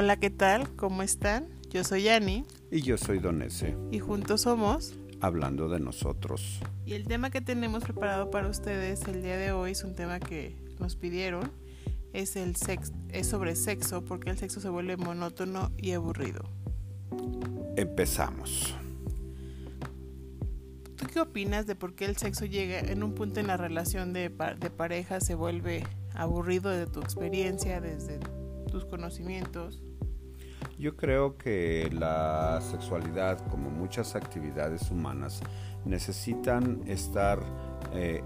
Hola, 0.00 0.16
¿qué 0.16 0.30
tal? 0.30 0.76
¿Cómo 0.76 1.02
están? 1.02 1.48
Yo 1.70 1.82
soy 1.82 2.04
Yani. 2.04 2.44
Y 2.70 2.82
yo 2.82 2.96
soy 2.96 3.18
Donese. 3.18 3.76
Y 3.90 3.98
juntos 3.98 4.42
somos 4.42 4.94
Hablando 5.20 5.68
de 5.68 5.80
nosotros. 5.80 6.60
Y 6.86 6.92
el 6.92 7.08
tema 7.08 7.30
que 7.30 7.40
tenemos 7.40 7.82
preparado 7.82 8.30
para 8.30 8.46
ustedes 8.48 9.02
el 9.08 9.24
día 9.24 9.36
de 9.36 9.50
hoy 9.50 9.72
es 9.72 9.82
un 9.82 9.96
tema 9.96 10.20
que 10.20 10.54
nos 10.78 10.94
pidieron. 10.94 11.50
Es, 12.12 12.36
el 12.36 12.54
sex 12.54 12.92
es 13.08 13.26
sobre 13.26 13.56
sexo, 13.56 14.04
porque 14.04 14.30
el 14.30 14.38
sexo 14.38 14.60
se 14.60 14.68
vuelve 14.68 14.96
monótono 14.96 15.72
y 15.76 15.90
aburrido. 15.90 16.48
Empezamos. 17.74 18.76
¿Tú 20.94 21.06
qué 21.12 21.18
opinas 21.18 21.66
de 21.66 21.74
por 21.74 21.96
qué 21.96 22.04
el 22.04 22.16
sexo 22.16 22.44
llega 22.44 22.78
en 22.78 23.02
un 23.02 23.16
punto 23.16 23.40
en 23.40 23.48
la 23.48 23.56
relación 23.56 24.12
de, 24.12 24.28
de 24.28 24.70
pareja 24.70 25.18
se 25.18 25.34
vuelve 25.34 25.82
aburrido 26.14 26.70
de 26.70 26.86
tu 26.86 27.00
experiencia, 27.00 27.80
desde 27.80 28.20
tus 28.70 28.84
conocimientos? 28.84 29.82
Yo 30.78 30.96
creo 30.96 31.36
que 31.36 31.90
la 31.92 32.60
sexualidad, 32.60 33.44
como 33.48 33.68
muchas 33.68 34.14
actividades 34.14 34.92
humanas, 34.92 35.40
necesitan 35.84 36.82
estar 36.86 37.40
eh, 37.92 38.22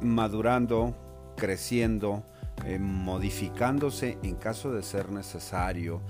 madurando, 0.00 0.92
creciendo, 1.36 2.24
eh, 2.64 2.80
modificándose 2.80 4.18
en 4.24 4.34
caso 4.34 4.72
de 4.72 4.82
ser 4.82 5.12
necesario, 5.12 6.00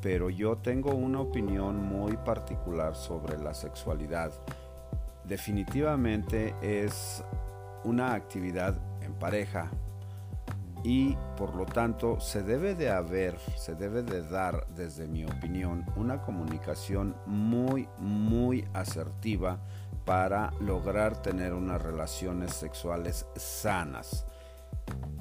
pero 0.00 0.30
yo 0.30 0.56
tengo 0.56 0.94
una 0.94 1.20
opinión 1.20 1.76
muy 1.76 2.16
particular 2.16 2.96
sobre 2.96 3.36
la 3.36 3.52
sexualidad. 3.52 4.32
Definitivamente 5.28 6.54
es 6.62 7.22
una 7.84 8.14
actividad 8.14 8.78
en 9.02 9.12
pareja, 9.12 9.70
y 10.84 11.16
por 11.38 11.56
lo 11.56 11.64
tanto 11.64 12.20
se 12.20 12.42
debe 12.42 12.74
de 12.74 12.90
haber, 12.90 13.38
se 13.56 13.74
debe 13.74 14.02
de 14.02 14.22
dar, 14.22 14.66
desde 14.76 15.08
mi 15.08 15.24
opinión, 15.24 15.86
una 15.96 16.20
comunicación 16.20 17.16
muy, 17.26 17.88
muy 17.98 18.68
asertiva 18.74 19.58
para 20.04 20.52
lograr 20.60 21.22
tener 21.22 21.54
unas 21.54 21.80
relaciones 21.80 22.52
sexuales 22.52 23.26
sanas. 23.34 24.26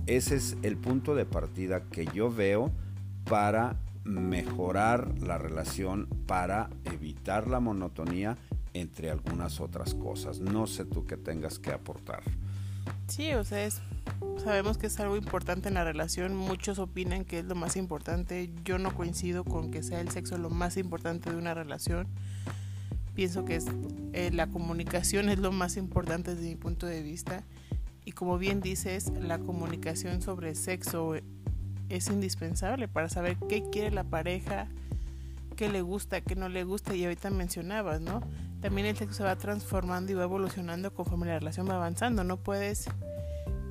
Ese 0.06 0.36
es 0.36 0.58
el 0.64 0.76
punto 0.76 1.16
de 1.16 1.26
partida 1.26 1.86
que 1.86 2.06
yo 2.08 2.30
veo 2.30 2.70
para 3.24 3.78
mejorar 4.04 5.18
la 5.22 5.38
relación, 5.38 6.10
para 6.28 6.70
evitar 6.84 7.48
la 7.48 7.62
monotonía, 7.62 8.38
entre 8.74 9.12
algunas 9.12 9.62
otras 9.62 9.94
cosas. 9.94 10.42
No 10.42 10.68
sé 10.68 10.84
tú 10.84 11.06
qué 11.06 11.16
tengas 11.16 11.58
que 11.58 11.72
aportar. 11.72 12.24
Sí, 13.08 13.34
o 13.34 13.44
sea, 13.44 13.66
es 13.66 13.82
sabemos 14.44 14.78
que 14.78 14.88
es 14.88 15.00
algo 15.00 15.16
importante 15.16 15.70
en 15.70 15.76
la 15.76 15.84
relación, 15.84 16.36
muchos 16.36 16.80
opinan 16.80 17.26
que 17.26 17.40
es 17.40 17.46
lo 17.46 17.56
más 17.56 17.76
importante, 17.76 18.50
yo 18.66 18.78
no 18.78 18.94
coincido 18.94 19.44
con 19.44 19.72
que 19.72 19.84
sea 19.84 20.02
el 20.02 20.10
sexo 20.10 20.38
lo 20.38 20.50
más 20.50 20.78
importante 20.78 21.30
de 21.30 21.38
una 21.38 21.54
relación, 21.54 22.08
pienso 23.16 23.46
que 23.46 23.56
es, 23.56 23.66
eh, 24.14 24.32
la 24.34 24.48
comunicación 24.48 25.30
es 25.30 25.40
lo 25.40 25.52
más 25.52 25.78
importante 25.78 26.36
desde 26.36 26.50
mi 26.50 26.56
punto 26.56 26.86
de 26.86 27.02
vista 27.02 27.44
y 28.06 28.12
como 28.12 28.38
bien 28.38 28.60
dices, 28.60 29.12
la 29.22 29.40
comunicación 29.40 30.22
sobre 30.22 30.56
sexo 30.56 31.16
es 31.90 32.08
indispensable 32.10 32.88
para 32.88 33.08
saber 33.08 33.38
qué 33.48 33.64
quiere 33.72 33.92
la 33.92 34.04
pareja, 34.04 34.68
qué 35.56 35.70
le 35.70 35.82
gusta, 35.82 36.22
qué 36.22 36.36
no 36.36 36.50
le 36.50 36.64
gusta 36.64 36.96
y 36.96 37.06
ahorita 37.06 37.30
mencionabas, 37.30 38.02
¿no? 38.02 38.22
También 38.64 38.88
el 38.88 38.96
sexo 38.96 39.18
se 39.18 39.24
va 39.24 39.36
transformando 39.36 40.14
y 40.14 40.16
va 40.16 40.24
evolucionando 40.24 40.94
conforme 40.94 41.28
la 41.28 41.38
relación 41.38 41.68
va 41.68 41.76
avanzando, 41.76 42.24
no 42.24 42.38
puedes 42.38 42.90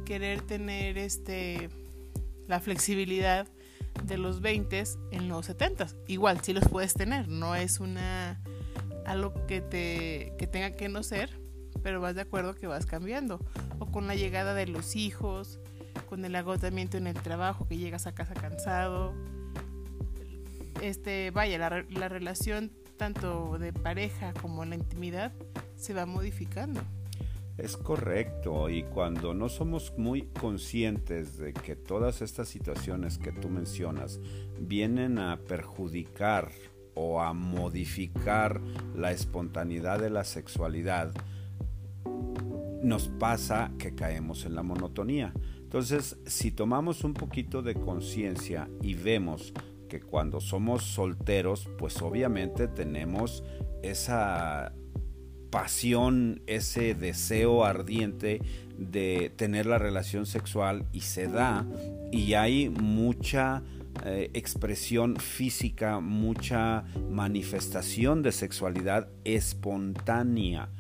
querer 0.05 0.43
tener 0.43 0.99
este 0.99 1.71
la 2.47 2.61
flexibilidad 2.61 3.49
de 4.05 4.19
los 4.19 4.43
20 4.43 4.85
en 5.13 5.29
los 5.29 5.47
70. 5.47 5.87
Igual 6.09 6.43
sí 6.43 6.53
los 6.53 6.69
puedes 6.69 6.93
tener, 6.93 7.27
no 7.27 7.55
es 7.55 7.81
una 7.81 8.39
algo 9.07 9.33
que 9.47 9.63
te 9.63 10.35
que 10.37 10.47
tenga 10.47 10.73
que 10.73 10.91
no 10.91 11.03
ser, 11.03 11.41
pero 11.83 12.03
vas 12.03 12.15
de 12.15 12.21
acuerdo 12.21 12.55
que 12.55 12.67
vas 12.67 12.85
cambiando 12.85 13.41
o 13.79 13.87
con 13.87 14.07
la 14.07 14.15
llegada 14.15 14.53
de 14.53 14.67
los 14.67 14.95
hijos, 14.95 15.59
con 16.07 16.23
el 16.27 16.37
agotamiento 16.37 16.99
en 16.99 17.07
el 17.07 17.17
trabajo, 17.17 17.67
que 17.67 17.79
llegas 17.79 18.07
a 18.07 18.13
casa 18.13 18.35
cansado. 18.35 19.15
Este, 20.83 21.31
vaya, 21.31 21.57
la, 21.57 21.87
la 21.89 22.09
relación 22.11 22.73
tanto 23.03 23.59
de 23.59 23.73
pareja 23.73 24.33
como 24.33 24.65
la 24.65 24.77
intimidad 24.77 25.33
se 25.75 25.93
va 25.93 26.07
modificando. 26.07 26.81
Es 27.59 27.77
correcto 27.77 28.71
y 28.71 28.85
cuando 28.85 29.35
no 29.35 29.49
somos 29.49 29.93
muy 29.99 30.29
conscientes 30.41 31.37
de 31.37 31.53
que 31.53 31.75
todas 31.75 32.23
estas 32.23 32.49
situaciones 32.49 33.19
que 33.19 33.33
tú 33.33 33.49
mencionas 33.49 34.21
vienen 34.57 35.19
a 35.19 35.37
perjudicar 35.37 36.53
o 36.95 37.21
a 37.21 37.33
modificar 37.33 38.61
la 38.95 39.11
espontaneidad 39.11 39.99
de 39.99 40.11
la 40.11 40.23
sexualidad, 40.23 41.13
nos 42.85 43.09
pasa 43.09 43.73
que 43.81 43.97
caemos 43.97 44.45
en 44.47 44.55
la 44.55 44.63
monotonía. 44.63 45.33
Entonces, 45.59 46.19
si 46.25 46.53
tomamos 46.53 47.03
un 47.03 47.15
poquito 47.15 47.63
de 47.63 47.75
conciencia 47.75 48.69
y 48.81 48.95
vemos 48.95 49.53
que 49.93 50.01
cuando 50.01 50.41
somos 50.41 50.85
solteros, 50.85 51.69
pues 51.77 52.01
obviamente 52.01 52.67
tenemos 52.67 53.45
esa 53.83 54.73
pasión, 55.51 56.41
ese 56.47 56.95
deseo 56.95 57.67
ardiente 57.67 58.41
de 58.79 59.31
tener 59.37 59.67
la 59.67 59.77
relación 59.77 60.25
sexual 60.25 60.87
y 60.95 61.01
se 61.01 61.27
da 61.27 61.67
y 62.11 62.33
hay 62.33 62.71
mucha 62.71 63.63
eh, 64.07 64.31
expresión 64.33 65.17
física, 65.17 66.01
mucha 66.01 66.85
manifestación 67.11 68.23
de 68.23 68.33
sexualidad 68.33 69.09
espontánea. 69.25 70.71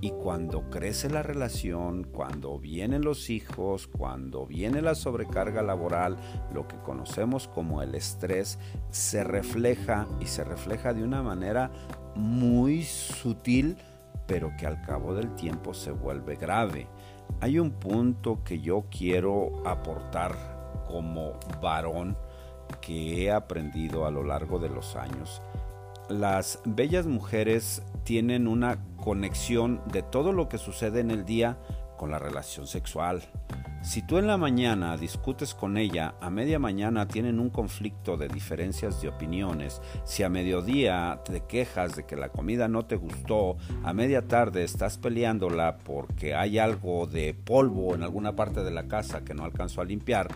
Y 0.00 0.10
cuando 0.10 0.68
crece 0.70 1.08
la 1.08 1.22
relación, 1.22 2.04
cuando 2.04 2.58
vienen 2.58 3.02
los 3.02 3.30
hijos, 3.30 3.86
cuando 3.86 4.46
viene 4.46 4.82
la 4.82 4.94
sobrecarga 4.94 5.62
laboral, 5.62 6.16
lo 6.52 6.68
que 6.68 6.76
conocemos 6.76 7.48
como 7.48 7.82
el 7.82 7.94
estrés, 7.94 8.58
se 8.90 9.24
refleja 9.24 10.06
y 10.20 10.26
se 10.26 10.44
refleja 10.44 10.92
de 10.92 11.02
una 11.02 11.22
manera 11.22 11.70
muy 12.14 12.82
sutil 12.82 13.76
pero 14.26 14.52
que 14.56 14.66
al 14.66 14.82
cabo 14.82 15.14
del 15.14 15.34
tiempo 15.34 15.72
se 15.74 15.90
vuelve 15.90 16.36
grave. 16.36 16.88
Hay 17.40 17.58
un 17.58 17.70
punto 17.70 18.42
que 18.44 18.60
yo 18.60 18.84
quiero 18.90 19.66
aportar 19.66 20.34
como 20.86 21.38
varón 21.62 22.16
que 22.80 23.24
he 23.24 23.30
aprendido 23.30 24.06
a 24.06 24.10
lo 24.10 24.22
largo 24.22 24.58
de 24.58 24.68
los 24.68 24.96
años. 24.96 25.40
Las 26.08 26.60
bellas 26.64 27.06
mujeres 27.06 27.82
tienen 28.06 28.46
una 28.46 28.78
conexión 29.02 29.82
de 29.92 30.02
todo 30.02 30.32
lo 30.32 30.48
que 30.48 30.58
sucede 30.58 31.00
en 31.00 31.10
el 31.10 31.24
día 31.24 31.58
con 31.98 32.12
la 32.12 32.20
relación 32.20 32.68
sexual. 32.68 33.22
Si 33.82 34.00
tú 34.00 34.18
en 34.18 34.28
la 34.28 34.36
mañana 34.36 34.96
discutes 34.96 35.54
con 35.54 35.76
ella, 35.76 36.14
a 36.20 36.30
media 36.30 36.60
mañana 36.60 37.08
tienen 37.08 37.40
un 37.40 37.50
conflicto 37.50 38.16
de 38.16 38.28
diferencias 38.28 39.02
de 39.02 39.08
opiniones, 39.08 39.82
si 40.04 40.22
a 40.22 40.28
mediodía 40.28 41.20
te 41.24 41.40
quejas 41.40 41.96
de 41.96 42.06
que 42.06 42.14
la 42.14 42.28
comida 42.28 42.68
no 42.68 42.86
te 42.86 42.94
gustó, 42.94 43.56
a 43.82 43.92
media 43.92 44.22
tarde 44.28 44.62
estás 44.62 44.98
peleándola 44.98 45.78
porque 45.78 46.36
hay 46.36 46.58
algo 46.58 47.08
de 47.08 47.34
polvo 47.34 47.96
en 47.96 48.04
alguna 48.04 48.36
parte 48.36 48.62
de 48.62 48.70
la 48.70 48.86
casa 48.86 49.24
que 49.24 49.34
no 49.34 49.44
alcanzó 49.44 49.80
a 49.80 49.84
limpiar, 49.84 50.28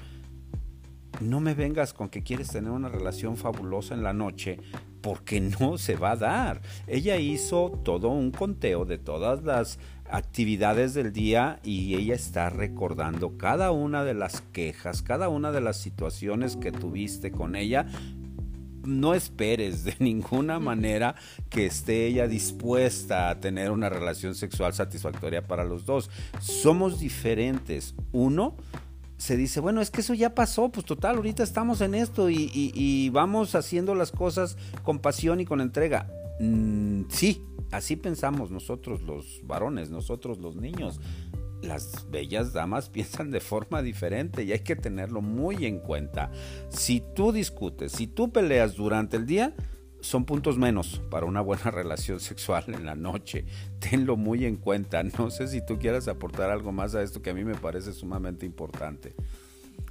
no 1.20 1.38
me 1.38 1.54
vengas 1.54 1.92
con 1.92 2.08
que 2.08 2.24
quieres 2.24 2.48
tener 2.48 2.72
una 2.72 2.88
relación 2.88 3.36
fabulosa 3.36 3.94
en 3.94 4.02
la 4.02 4.12
noche 4.12 4.58
porque 5.00 5.40
no 5.40 5.78
se 5.78 5.96
va 5.96 6.12
a 6.12 6.16
dar. 6.16 6.62
Ella 6.86 7.16
hizo 7.16 7.70
todo 7.84 8.08
un 8.08 8.30
conteo 8.30 8.84
de 8.84 8.98
todas 8.98 9.42
las 9.42 9.78
actividades 10.10 10.94
del 10.94 11.12
día 11.12 11.60
y 11.62 11.94
ella 11.94 12.14
está 12.14 12.50
recordando 12.50 13.36
cada 13.36 13.70
una 13.70 14.04
de 14.04 14.14
las 14.14 14.42
quejas, 14.52 15.02
cada 15.02 15.28
una 15.28 15.52
de 15.52 15.60
las 15.60 15.76
situaciones 15.76 16.56
que 16.56 16.72
tuviste 16.72 17.30
con 17.30 17.56
ella. 17.56 17.86
No 18.84 19.14
esperes 19.14 19.84
de 19.84 19.94
ninguna 20.00 20.58
manera 20.58 21.14
que 21.48 21.66
esté 21.66 22.06
ella 22.06 22.26
dispuesta 22.26 23.30
a 23.30 23.40
tener 23.40 23.70
una 23.70 23.88
relación 23.88 24.34
sexual 24.34 24.72
satisfactoria 24.72 25.46
para 25.46 25.64
los 25.64 25.84
dos. 25.84 26.10
Somos 26.40 26.98
diferentes. 26.98 27.94
Uno 28.12 28.56
se 29.20 29.36
dice, 29.36 29.60
bueno, 29.60 29.82
es 29.82 29.90
que 29.90 30.00
eso 30.00 30.14
ya 30.14 30.34
pasó, 30.34 30.70
pues 30.70 30.86
total, 30.86 31.16
ahorita 31.16 31.42
estamos 31.42 31.82
en 31.82 31.94
esto 31.94 32.30
y, 32.30 33.10
vamos 33.10 33.54
haciendo 33.54 33.94
las 33.94 34.12
cosas 34.12 34.56
con 34.82 34.98
pasión 34.98 35.40
y 35.40 35.44
con 35.44 35.60
entrega. 35.60 36.10
Mm, 36.40 37.02
sí, 37.10 37.44
así 37.70 37.96
pensamos 37.96 38.50
nosotros 38.50 39.02
los 39.02 39.42
varones, 39.44 39.90
nosotros 39.90 40.38
los 40.38 40.56
niños. 40.56 41.00
Las 41.60 42.10
bellas 42.10 42.54
damas 42.54 42.88
piensan 42.92 43.30
de 43.30 43.40
forma 43.40 43.82
diferente 43.82 44.42
y 44.42 44.52
hay 44.52 44.60
que 44.60 44.74
tenerlo 44.74 45.20
muy 45.20 45.66
en 45.66 45.80
cuenta. 45.80 46.30
Si 46.70 47.02
tú 47.14 47.30
discutes, 47.30 47.92
si 47.92 48.06
tú 48.06 48.32
peleas 48.32 48.74
durante 48.74 49.18
el 49.18 49.26
día, 49.26 49.54
son 50.00 50.24
puntos 50.24 50.58
menos 50.58 51.00
para 51.10 51.26
una 51.26 51.40
buena 51.40 51.64
relación 51.70 52.20
sexual 52.20 52.64
en 52.68 52.86
la 52.86 52.94
noche. 52.94 53.44
Tenlo 53.78 54.16
muy 54.16 54.44
en 54.44 54.56
cuenta. 54.56 55.02
No 55.02 55.30
sé 55.30 55.48
si 55.48 55.64
tú 55.64 55.78
quieras 55.78 56.08
aportar 56.08 56.50
algo 56.50 56.72
más 56.72 56.94
a 56.94 57.02
esto 57.02 57.22
que 57.22 57.30
a 57.30 57.34
mí 57.34 57.44
me 57.44 57.54
parece 57.54 57.92
sumamente 57.92 58.46
importante. 58.46 59.14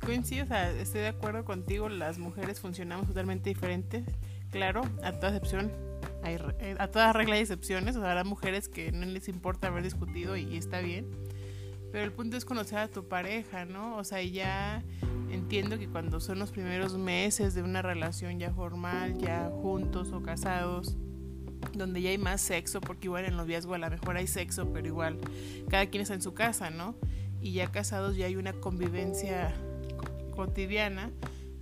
coincido, 0.06 0.46
o 0.46 0.48
sea, 0.48 0.72
estoy 0.72 1.02
de 1.02 1.08
acuerdo 1.08 1.46
contigo, 1.46 1.90
las 1.90 2.18
mujeres 2.18 2.60
funcionamos 2.60 3.08
totalmente 3.08 3.50
diferentes. 3.50 4.06
Claro, 4.52 4.82
a 5.04 5.12
toda 5.12 5.36
excepción, 5.36 5.72
eh, 6.24 6.76
a 6.80 6.88
toda 6.88 7.14
regla 7.14 7.36
hay 7.36 7.42
excepciones, 7.42 7.96
o 7.96 8.02
sea, 8.02 8.10
habrá 8.10 8.24
mujeres 8.24 8.68
que 8.68 8.92
no 8.92 9.06
les 9.06 9.28
importa 9.28 9.68
haber 9.68 9.84
discutido 9.84 10.36
y, 10.36 10.58
está 10.58 10.80
bien. 10.80 11.08
Pero 11.92 12.04
el 12.04 12.12
punto 12.12 12.38
es 12.38 12.46
conocer 12.46 12.80
a 12.80 12.88
tu 12.88 13.08
pareja, 13.08 13.66
¿no? 13.66 13.98
O 13.98 14.04
sea, 14.04 14.22
ya 14.22 14.84
entiendo 15.32 15.78
que 15.78 15.88
cuando 15.88 16.20
son 16.20 16.40
los 16.40 16.52
primeros 16.52 16.98
meses 16.98 17.54
de 17.54 17.62
una 17.62 17.82
relación 17.82 18.40
ya 18.40 18.52
formal, 18.52 19.18
ya 19.18 19.50
juntos 19.62 20.12
o 20.12 20.22
casados, 20.22 20.98
donde 21.74 22.02
ya 22.02 22.10
hay 22.10 22.18
más 22.18 22.42
sexo, 22.42 22.82
porque 22.82 23.08
igual 23.08 23.26
en 23.26 23.36
noviazgo 23.36 23.74
a 23.74 23.78
lo 23.78 23.90
mejor 23.90 24.18
hay 24.18 24.28
sexo, 24.28 24.72
pero 24.72 24.88
igual 24.88 25.18
cada 25.70 25.86
quien 25.88 26.02
está 26.02 26.14
en 26.14 26.22
su 26.22 26.34
casa, 26.34 26.70
¿no? 26.70 26.96
Y 27.42 27.54
ya 27.54 27.72
casados 27.72 28.16
ya 28.18 28.26
hay 28.26 28.36
una 28.36 28.54
convivencia 28.54 29.54
cotidiana, 30.36 31.12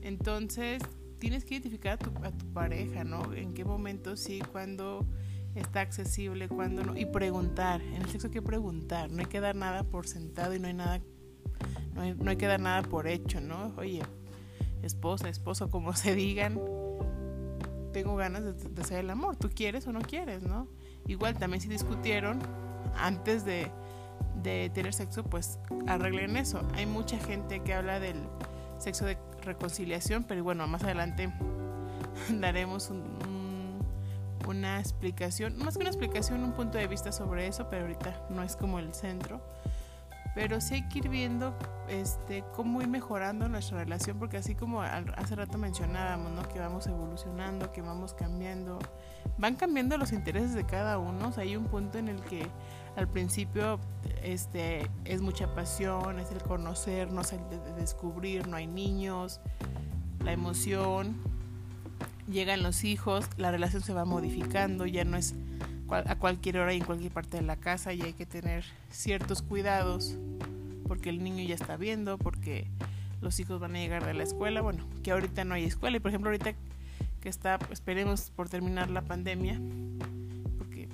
entonces 0.02 0.82
tienes 1.20 1.46
que 1.46 1.56
identificar 1.56 1.94
a 1.94 1.98
tu, 1.98 2.12
a 2.24 2.32
tu 2.32 2.46
pareja, 2.54 3.04
¿no? 3.04 3.34
En 3.34 3.54
qué 3.54 3.66
momento 3.66 4.16
sí, 4.16 4.42
cuando 4.52 5.06
está 5.56 5.82
accesible, 5.82 6.48
cuando 6.48 6.84
no, 6.84 6.98
y 6.98 7.06
preguntar. 7.06 7.82
En 7.82 8.02
el 8.02 8.10
sexo 8.10 8.28
hay 8.28 8.34
que 8.34 8.42
preguntar, 8.42 9.12
no 9.12 9.20
hay 9.20 9.26
que 9.26 9.40
dar 9.40 9.56
nada 9.56 9.84
por 9.84 10.08
sentado 10.08 10.54
y 10.56 10.60
no 10.60 10.68
hay 10.68 10.74
nada, 10.74 11.02
no 11.94 12.02
hay, 12.02 12.14
no 12.14 12.30
hay 12.30 12.38
que 12.38 12.48
dar 12.48 12.60
nada 12.60 12.82
por 12.84 13.08
hecho, 13.08 13.42
¿no? 13.42 13.74
Oye, 13.78 14.04
esposa, 14.84 15.30
esposo, 15.30 15.70
como 15.70 15.94
se 15.94 16.16
digan, 16.16 16.60
tengo 17.94 18.16
ganas 18.16 18.44
de, 18.44 18.54
de, 18.54 18.82
hacer 18.82 19.00
el 19.00 19.10
amor, 19.10 19.36
¿tú 19.36 19.50
quieres 19.54 19.88
o 19.88 19.92
no 19.92 20.02
quieres, 20.02 20.44
no? 20.44 20.68
Igual 21.08 21.38
también 21.38 21.62
si 21.62 21.68
discutieron 21.68 22.40
antes 22.96 23.46
de, 23.46 23.72
de 24.44 24.70
tener 24.74 24.94
sexo, 24.94 25.24
pues 25.24 25.60
arreglen 25.88 26.38
eso. 26.38 26.62
Hay 26.76 26.86
mucha 26.86 27.18
gente 27.18 27.62
que 27.62 27.74
habla 27.74 28.00
del 28.00 28.18
sexo 28.78 29.06
de 29.06 29.18
reconciliación, 29.42 30.24
pero 30.24 30.44
bueno, 30.44 30.68
más 30.68 30.84
adelante 30.84 31.32
daremos 32.30 32.92
una 34.48 34.80
explicación, 34.80 35.58
más 35.58 35.76
que 35.76 35.82
una 35.82 35.90
explicación, 35.90 36.44
un 36.44 36.54
punto 36.54 36.78
de 36.78 36.88
vista 36.88 37.12
sobre 37.12 37.48
eso, 37.48 37.68
pero 37.70 37.84
ahorita 37.84 38.28
no 38.30 38.44
es 38.44 38.56
como 38.56 38.80
el 38.80 38.94
centro. 38.94 39.42
Pero 40.38 40.62
sí 40.62 40.76
hay 40.76 40.82
que 40.84 41.00
ir 41.00 41.10
viendo 41.10 41.58
este, 41.90 42.44
cómo 42.56 42.84
ir 42.84 42.88
mejorando 42.88 43.50
nuestra 43.50 43.80
relación, 43.80 44.20
porque 44.20 44.38
así 44.38 44.54
como 44.54 44.84
hace 44.84 45.36
rato 45.36 45.58
mencionábamos, 45.58 46.32
¿no? 46.32 46.48
que 46.48 46.60
vamos 46.60 46.86
evolucionando, 46.86 47.72
que 47.72 47.82
vamos 47.82 48.14
cambiando, 48.14 48.78
van 49.40 49.56
cambiando 49.56 49.98
los 49.98 50.14
intereses 50.14 50.54
de 50.54 50.64
cada 50.64 51.00
uno. 51.00 51.34
Hay 51.38 51.56
un 51.56 51.66
punto 51.66 51.98
en 51.98 52.08
el 52.08 52.22
que 52.22 52.48
al 52.96 53.08
principio 53.08 53.80
este, 54.22 54.88
es 55.06 55.22
mucha 55.22 55.56
pasión, 55.56 56.20
es 56.20 56.30
el 56.30 56.44
conocernos, 56.44 57.34
el 57.34 57.40
de 57.50 57.74
descubrir, 57.74 58.48
no 58.48 58.58
hay 58.58 58.68
niños, 58.68 59.42
la 60.24 60.34
emoción, 60.34 61.18
llegan 62.30 62.62
los 62.62 62.84
hijos, 62.84 63.26
la 63.38 63.50
relación 63.50 63.82
se 63.82 63.92
va 63.92 64.06
modificando, 64.06 64.86
ya 64.86 65.04
no 65.04 65.18
es 65.18 65.34
a 65.90 66.16
cualquier 66.16 66.58
hora 66.58 66.74
y 66.74 66.78
en 66.78 66.84
cualquier 66.84 67.12
parte 67.12 67.38
de 67.38 67.44
la 67.44 67.56
casa 67.56 67.94
y 67.94 68.02
hay 68.02 68.14
que 68.14 68.26
tener 68.26 68.64
ciertos 68.92 69.42
cuidados 69.42 70.18
porque 70.88 71.10
el 71.10 71.24
niño 71.24 71.44
ya 71.44 71.56
está 71.56 71.78
viendo, 71.78 72.18
porque 72.18 72.68
los 73.22 73.40
hijos 73.40 73.60
van 73.60 73.76
a 73.76 73.80
llegar 73.80 74.06
de 74.06 74.14
la 74.14 74.24
escuela, 74.24 74.62
bueno, 74.62 74.86
que 75.04 75.12
ahorita 75.12 75.44
no 75.44 75.54
hay 75.54 75.66
escuela 75.66 75.98
y 75.98 76.00
por 76.00 76.10
ejemplo 76.10 76.30
ahorita 76.30 76.54
que 77.22 77.30
está, 77.30 77.60
esperemos 77.72 78.32
por 78.36 78.50
terminar 78.50 78.90
la 78.90 79.02
pandemia, 79.02 79.60
porque, 80.58 80.88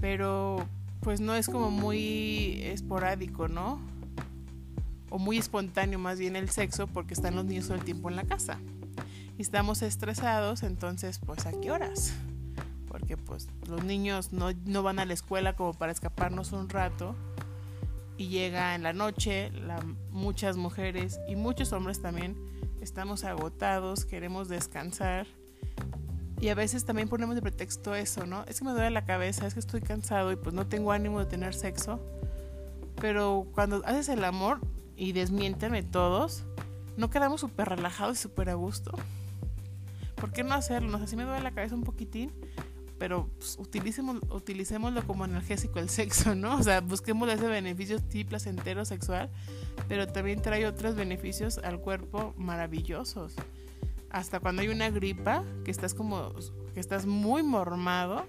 pero 0.00 0.66
pues 1.00 1.20
no 1.20 1.34
es 1.34 1.46
como 1.46 1.70
muy 1.70 2.60
esporádico, 2.62 3.48
¿no? 3.48 3.78
O 5.10 5.18
muy 5.18 5.38
espontáneo 5.38 5.98
más 5.98 6.18
bien 6.18 6.34
el 6.34 6.48
sexo 6.48 6.86
porque 6.86 7.14
están 7.14 7.36
los 7.36 7.44
niños 7.44 7.66
todo 7.66 7.76
el 7.76 7.84
tiempo 7.84 8.08
en 8.08 8.16
la 8.16 8.24
casa. 8.24 8.58
Y 9.36 9.42
estamos 9.42 9.82
estresados, 9.82 10.62
entonces 10.62 11.20
pues 11.24 11.46
a 11.46 11.52
qué 11.60 11.70
horas? 11.70 12.14
Porque 13.16 13.46
pues 13.46 13.68
los 13.68 13.84
niños 13.84 14.32
no, 14.32 14.50
no 14.64 14.82
van 14.82 14.98
a 14.98 15.04
la 15.04 15.14
escuela 15.14 15.56
como 15.56 15.74
para 15.74 15.92
escaparnos 15.92 16.52
un 16.52 16.68
rato 16.68 17.14
y 18.16 18.28
llega 18.28 18.74
en 18.74 18.82
la 18.82 18.92
noche, 18.92 19.50
la, 19.50 19.80
muchas 20.10 20.56
mujeres 20.56 21.20
y 21.28 21.36
muchos 21.36 21.72
hombres 21.72 22.00
también 22.00 22.36
estamos 22.80 23.24
agotados, 23.24 24.04
queremos 24.04 24.48
descansar 24.48 25.26
y 26.40 26.48
a 26.48 26.54
veces 26.54 26.84
también 26.84 27.08
ponemos 27.08 27.34
de 27.34 27.42
pretexto 27.42 27.94
eso, 27.94 28.26
¿no? 28.26 28.44
Es 28.46 28.58
que 28.58 28.64
me 28.64 28.72
duele 28.72 28.90
la 28.90 29.04
cabeza, 29.04 29.46
es 29.46 29.54
que 29.54 29.60
estoy 29.60 29.80
cansado 29.80 30.30
y 30.32 30.36
pues 30.36 30.54
no 30.54 30.66
tengo 30.66 30.92
ánimo 30.92 31.18
de 31.20 31.26
tener 31.26 31.54
sexo. 31.54 32.00
Pero 33.00 33.46
cuando 33.54 33.82
haces 33.86 34.08
el 34.08 34.24
amor, 34.24 34.60
y 34.96 35.12
desmiénteme 35.12 35.82
todos, 35.82 36.44
no 36.96 37.10
quedamos 37.10 37.40
súper 37.40 37.68
relajados 37.68 38.18
y 38.18 38.22
súper 38.22 38.50
a 38.50 38.54
gusto. 38.54 38.92
¿Por 40.14 40.32
qué 40.32 40.44
no 40.44 40.54
hacerlo? 40.54 40.90
No 40.90 40.98
sé 40.98 41.08
si 41.08 41.16
me 41.16 41.24
duele 41.24 41.42
la 41.42 41.50
cabeza 41.52 41.74
un 41.74 41.82
poquitín, 41.82 42.32
pero 42.98 43.28
pues, 43.38 43.56
utilicemos, 43.58 44.18
utilicémoslo 44.30 45.06
como 45.06 45.24
analgésico 45.24 45.78
el 45.78 45.88
sexo, 45.88 46.34
¿no? 46.34 46.56
O 46.56 46.62
sea, 46.62 46.80
busquemos 46.80 47.28
ese 47.30 47.46
beneficio 47.46 47.98
sí 48.08 48.24
placentero 48.24 48.84
sexual, 48.84 49.30
pero 49.88 50.06
también 50.06 50.42
trae 50.42 50.66
otros 50.66 50.94
beneficios 50.94 51.58
al 51.58 51.80
cuerpo 51.80 52.34
maravillosos 52.36 53.34
hasta 54.14 54.38
cuando 54.38 54.62
hay 54.62 54.68
una 54.68 54.90
gripa, 54.90 55.42
que 55.64 55.72
estás 55.72 55.92
como, 55.92 56.32
que 56.72 56.78
estás 56.78 57.04
muy 57.04 57.42
mormado, 57.42 58.24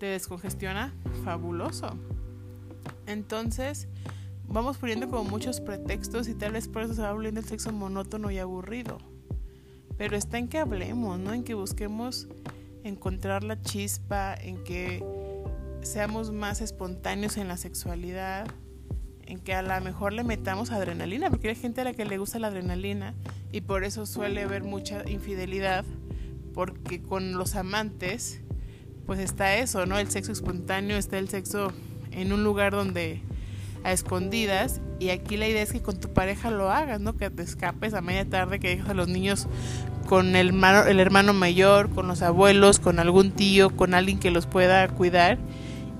te 0.00 0.06
descongestiona 0.06 0.92
fabuloso. 1.24 1.96
Entonces, 3.06 3.86
vamos 4.48 4.78
poniendo 4.78 5.08
como 5.08 5.22
muchos 5.22 5.60
pretextos 5.60 6.26
y 6.26 6.34
tal 6.34 6.54
vez 6.54 6.66
por 6.66 6.82
eso 6.82 6.94
se 6.94 7.02
va 7.02 7.12
volviendo 7.12 7.38
el 7.38 7.46
sexo 7.46 7.70
monótono 7.70 8.32
y 8.32 8.40
aburrido. 8.40 8.98
Pero 9.96 10.16
está 10.16 10.38
en 10.38 10.48
que 10.48 10.58
hablemos, 10.58 11.20
¿no? 11.20 11.32
En 11.32 11.44
que 11.44 11.54
busquemos 11.54 12.26
encontrar 12.84 13.44
la 13.44 13.60
chispa, 13.60 14.34
en 14.34 14.62
que 14.64 15.04
seamos 15.82 16.32
más 16.32 16.60
espontáneos 16.60 17.36
en 17.36 17.48
la 17.48 17.56
sexualidad, 17.56 18.46
en 19.26 19.38
que 19.38 19.54
a 19.54 19.62
lo 19.62 19.80
mejor 19.80 20.12
le 20.12 20.24
metamos 20.24 20.70
adrenalina, 20.70 21.30
porque 21.30 21.48
hay 21.48 21.54
gente 21.54 21.80
a 21.80 21.84
la 21.84 21.92
que 21.92 22.04
le 22.04 22.18
gusta 22.18 22.38
la 22.38 22.48
adrenalina 22.48 23.14
y 23.50 23.62
por 23.62 23.84
eso 23.84 24.06
suele 24.06 24.42
haber 24.42 24.64
mucha 24.64 25.08
infidelidad 25.08 25.84
porque 26.54 27.00
con 27.00 27.32
los 27.32 27.54
amantes 27.54 28.40
pues 29.06 29.18
está 29.18 29.56
eso, 29.56 29.86
¿no? 29.86 29.98
El 29.98 30.08
sexo 30.10 30.32
espontáneo, 30.32 30.96
está 30.96 31.18
el 31.18 31.28
sexo 31.28 31.72
en 32.10 32.32
un 32.32 32.44
lugar 32.44 32.72
donde 32.72 33.20
a 33.84 33.92
escondidas 33.92 34.80
y 35.00 35.08
aquí 35.10 35.36
la 35.36 35.48
idea 35.48 35.62
es 35.62 35.72
que 35.72 35.82
con 35.82 35.98
tu 35.98 36.12
pareja 36.12 36.50
lo 36.50 36.70
hagas, 36.70 37.00
¿no? 37.00 37.16
Que 37.16 37.30
te 37.30 37.42
escapes 37.42 37.94
a 37.94 38.00
media 38.00 38.28
tarde, 38.28 38.60
que 38.60 38.68
dejes 38.68 38.88
a 38.88 38.94
los 38.94 39.08
niños 39.08 39.48
con 40.12 40.36
el, 40.36 40.52
el 40.88 41.00
hermano 41.00 41.32
mayor, 41.32 41.88
con 41.88 42.06
los 42.06 42.20
abuelos, 42.20 42.78
con 42.78 42.98
algún 42.98 43.30
tío, 43.30 43.74
con 43.74 43.94
alguien 43.94 44.20
que 44.20 44.30
los 44.30 44.44
pueda 44.44 44.86
cuidar 44.88 45.38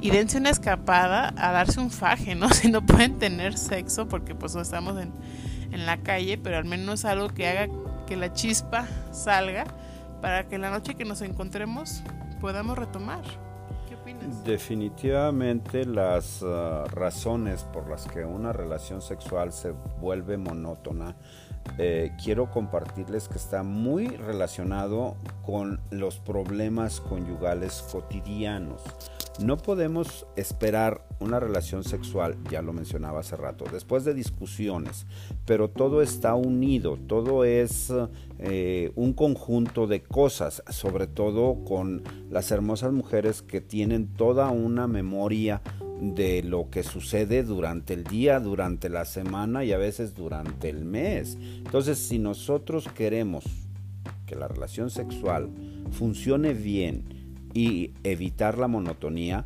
y 0.03 0.11
dense 0.11 0.37
una 0.37 0.51
escapada 0.51 1.33
a 1.39 1.51
darse 1.53 1.81
un 1.81 1.91
faje, 1.91 2.35
¿no? 2.35 2.49
Si 2.53 2.71
no 2.71 2.85
pueden 2.85 3.19
tener 3.19 3.57
sexo 3.57 4.09
porque 4.09 4.35
pues 4.35 4.55
no 4.55 4.61
estamos 4.61 5.01
en 5.01 5.13
en 5.73 5.87
la 5.87 5.97
calle, 5.97 6.39
pero 6.39 6.59
al 6.59 6.65
menos 6.67 7.05
algo 7.05 7.29
que 7.29 7.49
haga 7.49 7.69
que 8.07 8.17
la 8.17 8.33
chispa 8.33 8.87
salga 9.11 9.65
para 10.21 10.47
que 10.47 10.59
la 10.59 10.71
noche 10.71 10.95
que 10.95 11.05
nos 11.05 11.23
encontremos 11.23 12.03
podamos 12.41 12.79
retomar. 12.79 13.23
¿Qué 13.89 13.95
opinas? 13.95 14.45
Definitivamente 14.45 15.87
las 15.87 16.43
uh, 16.43 16.85
razones 16.91 17.65
por 17.65 17.89
las 17.89 18.07
que 18.07 18.25
una 18.25 18.53
relación 18.53 19.01
sexual 19.01 19.53
se 19.53 19.73
vuelve 20.01 20.37
monótona, 20.37 21.17
eh, 21.79 22.13
quiero 22.23 22.51
compartirles 22.51 23.29
que 23.29 23.39
está 23.39 23.63
muy 23.63 24.09
relacionado 24.09 25.17
con 25.45 25.81
los 25.91 26.19
problemas 26.19 27.01
conyugales 27.01 27.85
cotidianos. 27.91 28.83
No 29.41 29.57
podemos 29.57 30.27
esperar 30.37 31.07
una 31.19 31.41
relación 31.41 31.85
sexual, 31.85 32.37
ya 32.51 32.61
lo 32.61 32.75
mencionaba 32.75 33.21
hace 33.21 33.37
rato, 33.37 33.65
después 33.73 34.05
de 34.05 34.13
discusiones, 34.13 35.07
pero 35.47 35.71
todo 35.71 36.03
está 36.03 36.35
unido, 36.35 36.99
todo 37.07 37.45
es 37.45 37.91
eh, 38.39 38.93
un 38.95 39.15
conjunto 39.15 39.87
de 39.87 40.03
cosas, 40.03 40.63
sobre 40.69 41.07
todo 41.07 41.65
con 41.65 42.03
las 42.31 42.51
hermosas 42.51 42.93
mujeres 42.93 43.41
que 43.41 43.63
tienen 43.63 44.09
toda 44.09 44.51
una 44.51 44.87
memoria 44.87 45.63
de 46.03 46.43
lo 46.43 46.69
que 46.69 46.83
sucede 46.83 47.43
durante 47.43 47.95
el 47.95 48.05
día, 48.05 48.39
durante 48.39 48.91
la 48.91 49.07
semana 49.07 49.65
y 49.65 49.73
a 49.73 49.79
veces 49.79 50.15
durante 50.15 50.69
el 50.69 50.85
mes. 50.85 51.39
Entonces, 51.65 51.99
si 51.99 52.19
nosotros 52.19 52.89
queremos 52.95 53.45
que 54.27 54.35
la 54.35 54.49
relación 54.49 54.91
sexual 54.91 55.49
funcione 55.93 56.53
bien, 56.55 57.22
y 57.55 57.93
evitar 58.05 58.59
la 58.59 58.69
monotonía, 58.69 59.45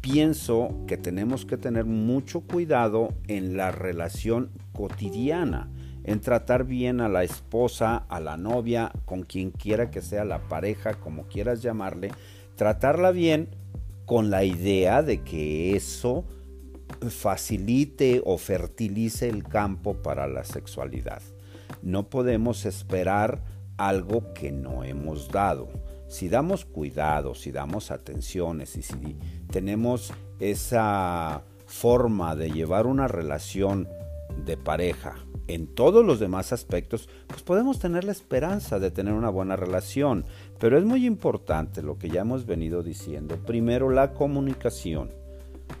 pienso 0.00 0.84
que 0.86 0.96
tenemos 0.96 1.44
que 1.44 1.56
tener 1.56 1.84
mucho 1.84 2.40
cuidado 2.40 3.12
en 3.28 3.56
la 3.56 3.70
relación 3.72 4.50
cotidiana, 4.72 5.68
en 6.04 6.20
tratar 6.20 6.64
bien 6.64 7.00
a 7.00 7.08
la 7.08 7.24
esposa, 7.24 7.96
a 8.08 8.20
la 8.20 8.36
novia, 8.36 8.92
con 9.04 9.22
quien 9.22 9.50
quiera 9.50 9.90
que 9.90 10.02
sea 10.02 10.24
la 10.24 10.38
pareja, 10.38 10.94
como 10.94 11.24
quieras 11.24 11.62
llamarle, 11.62 12.12
tratarla 12.56 13.10
bien 13.10 13.48
con 14.04 14.30
la 14.30 14.44
idea 14.44 15.02
de 15.02 15.22
que 15.22 15.74
eso 15.74 16.24
facilite 17.10 18.22
o 18.24 18.38
fertilice 18.38 19.28
el 19.28 19.42
campo 19.42 19.94
para 19.94 20.28
la 20.28 20.44
sexualidad. 20.44 21.22
No 21.82 22.08
podemos 22.08 22.64
esperar 22.64 23.42
algo 23.76 24.32
que 24.32 24.52
no 24.52 24.84
hemos 24.84 25.28
dado. 25.28 25.68
Si 26.08 26.28
damos 26.28 26.64
cuidado, 26.64 27.34
si 27.34 27.50
damos 27.50 27.90
atenciones 27.90 28.76
y 28.76 28.82
si 28.82 29.16
tenemos 29.50 30.12
esa 30.38 31.42
forma 31.66 32.36
de 32.36 32.50
llevar 32.50 32.86
una 32.86 33.08
relación 33.08 33.88
de 34.44 34.56
pareja 34.56 35.16
en 35.48 35.66
todos 35.66 36.04
los 36.04 36.18
demás 36.18 36.52
aspectos, 36.52 37.08
pues 37.26 37.42
podemos 37.42 37.78
tener 37.78 38.04
la 38.04 38.12
esperanza 38.12 38.78
de 38.78 38.90
tener 38.90 39.14
una 39.14 39.30
buena 39.30 39.56
relación. 39.56 40.24
Pero 40.58 40.78
es 40.78 40.84
muy 40.84 41.06
importante 41.06 41.82
lo 41.82 41.98
que 41.98 42.08
ya 42.08 42.22
hemos 42.22 42.46
venido 42.46 42.82
diciendo. 42.82 43.36
Primero, 43.46 43.90
la 43.90 44.12
comunicación. 44.12 45.10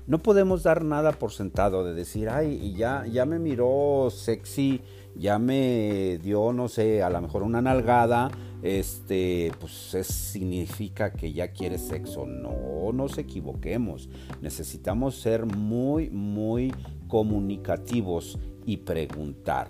No 0.06 0.22
podemos 0.22 0.62
dar 0.62 0.84
nada 0.84 1.12
por 1.12 1.32
sentado 1.32 1.84
de 1.84 1.94
decir, 1.94 2.28
ay, 2.28 2.74
ya, 2.74 3.06
ya 3.06 3.24
me 3.24 3.38
miró 3.38 4.08
sexy, 4.10 4.82
ya 5.18 5.38
me 5.38 6.18
dio, 6.18 6.52
no 6.52 6.68
sé, 6.68 7.02
a 7.02 7.10
lo 7.10 7.20
mejor 7.20 7.42
una 7.42 7.62
nalgada, 7.62 8.30
este, 8.62 9.52
pues 9.60 9.94
es, 9.94 10.06
significa 10.06 11.12
que 11.12 11.32
ya 11.32 11.48
quiere 11.48 11.78
sexo. 11.78 12.26
No 12.26 12.92
nos 12.92 13.18
equivoquemos. 13.18 14.08
Necesitamos 14.40 15.16
ser 15.16 15.46
muy, 15.46 16.10
muy 16.10 16.74
comunicativos 17.08 18.38
y 18.64 18.78
preguntar. 18.78 19.68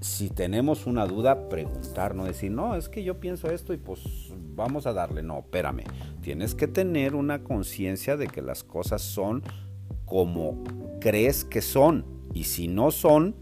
Si 0.00 0.30
tenemos 0.30 0.86
una 0.86 1.06
duda, 1.06 1.48
preguntar, 1.48 2.14
no 2.14 2.24
decir, 2.24 2.50
no, 2.50 2.76
es 2.76 2.88
que 2.88 3.02
yo 3.02 3.18
pienso 3.20 3.50
esto 3.50 3.72
y 3.72 3.76
pues 3.76 4.00
vamos 4.54 4.86
a 4.86 4.92
darle. 4.92 5.22
No, 5.22 5.40
espérame. 5.40 5.84
Tienes 6.20 6.54
que 6.54 6.68
tener 6.68 7.14
una 7.14 7.42
conciencia 7.42 8.16
de 8.16 8.28
que 8.28 8.42
las 8.42 8.64
cosas 8.64 9.02
son 9.02 9.42
como 10.04 10.62
crees 11.00 11.44
que 11.44 11.62
son. 11.62 12.04
Y 12.34 12.44
si 12.44 12.68
no 12.68 12.90
son, 12.90 13.34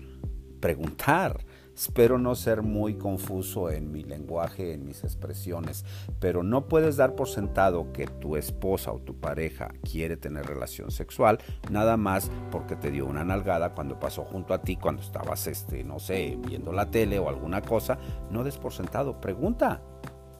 preguntar. 0.60 1.44
Espero 1.74 2.18
no 2.18 2.34
ser 2.34 2.62
muy 2.62 2.94
confuso 2.94 3.70
en 3.70 3.90
mi 3.90 4.02
lenguaje, 4.02 4.74
en 4.74 4.84
mis 4.84 5.02
expresiones, 5.02 5.86
pero 6.18 6.42
no 6.42 6.68
puedes 6.68 6.96
dar 6.96 7.14
por 7.14 7.26
sentado 7.26 7.90
que 7.92 8.06
tu 8.06 8.36
esposa 8.36 8.92
o 8.92 8.98
tu 8.98 9.18
pareja 9.18 9.72
quiere 9.90 10.18
tener 10.18 10.44
relación 10.44 10.90
sexual 10.90 11.38
nada 11.70 11.96
más 11.96 12.30
porque 12.50 12.76
te 12.76 12.90
dio 12.90 13.06
una 13.06 13.24
nalgada 13.24 13.72
cuando 13.72 13.98
pasó 13.98 14.24
junto 14.24 14.52
a 14.52 14.60
ti, 14.60 14.76
cuando 14.76 15.00
estabas, 15.00 15.46
este, 15.46 15.82
no 15.82 15.98
sé, 15.98 16.36
viendo 16.46 16.70
la 16.72 16.90
tele 16.90 17.18
o 17.18 17.30
alguna 17.30 17.62
cosa. 17.62 17.98
No 18.30 18.44
des 18.44 18.58
por 18.58 18.74
sentado, 18.74 19.18
pregunta 19.18 19.80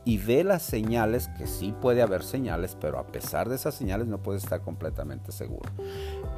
y 0.05 0.19
ve 0.19 0.45
las 0.45 0.63
señales, 0.63 1.29
que 1.39 1.47
sí 1.47 1.75
puede 1.81 2.03
haber 2.03 2.23
señales, 2.23 2.77
pero 2.81 2.99
a 2.99 3.07
pesar 3.07 3.49
de 3.49 3.57
esas 3.57 3.75
señales 3.75 4.07
no 4.07 4.23
puedes 4.23 4.45
estar 4.45 4.63
completamente 4.63 5.31
seguro. 5.31 5.71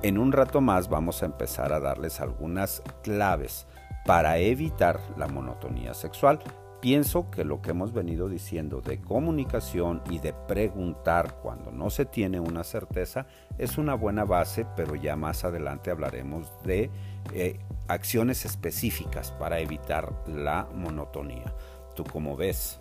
En 0.03 0.19
un 0.19 0.33
rato 0.33 0.61
más 0.61 0.89
vamos 0.89 1.23
a 1.23 1.27
empezar 1.27 1.73
a 1.73 1.81
darles 1.81 2.21
algunas 2.21 2.83
claves 3.03 3.67
para 4.05 4.39
evitar 4.39 5.01
la 5.17 5.29
monotonía 5.29 5.95
sexual. 5.95 6.41
Pienso 6.81 7.31
que 7.31 7.45
lo 7.45 7.63
que 7.63 7.71
hemos 7.71 7.93
venido 7.93 8.29
diciendo 8.29 8.81
de 8.81 9.01
comunicación 9.01 10.03
y 10.11 10.19
de 10.19 10.33
preguntar 10.33 11.37
cuando 11.41 11.71
no 11.71 11.91
se 11.91 12.05
tiene 12.07 12.41
una 12.41 12.65
certeza 12.65 13.27
es 13.57 13.79
una 13.79 13.95
buena 13.95 14.25
base, 14.25 14.67
pero 14.75 14.97
ya 14.97 15.15
más 15.15 15.45
adelante 15.45 15.93
hablaremos 15.93 16.49
de 16.65 16.91
eh, 17.33 17.61
acciones 17.87 18.45
específicas 18.45 19.31
para 19.31 19.61
evitar 19.61 20.13
la 20.27 20.67
monotonía. 20.75 21.55
¿Tú 21.95 22.03
cómo 22.03 22.37
ves? 22.37 22.81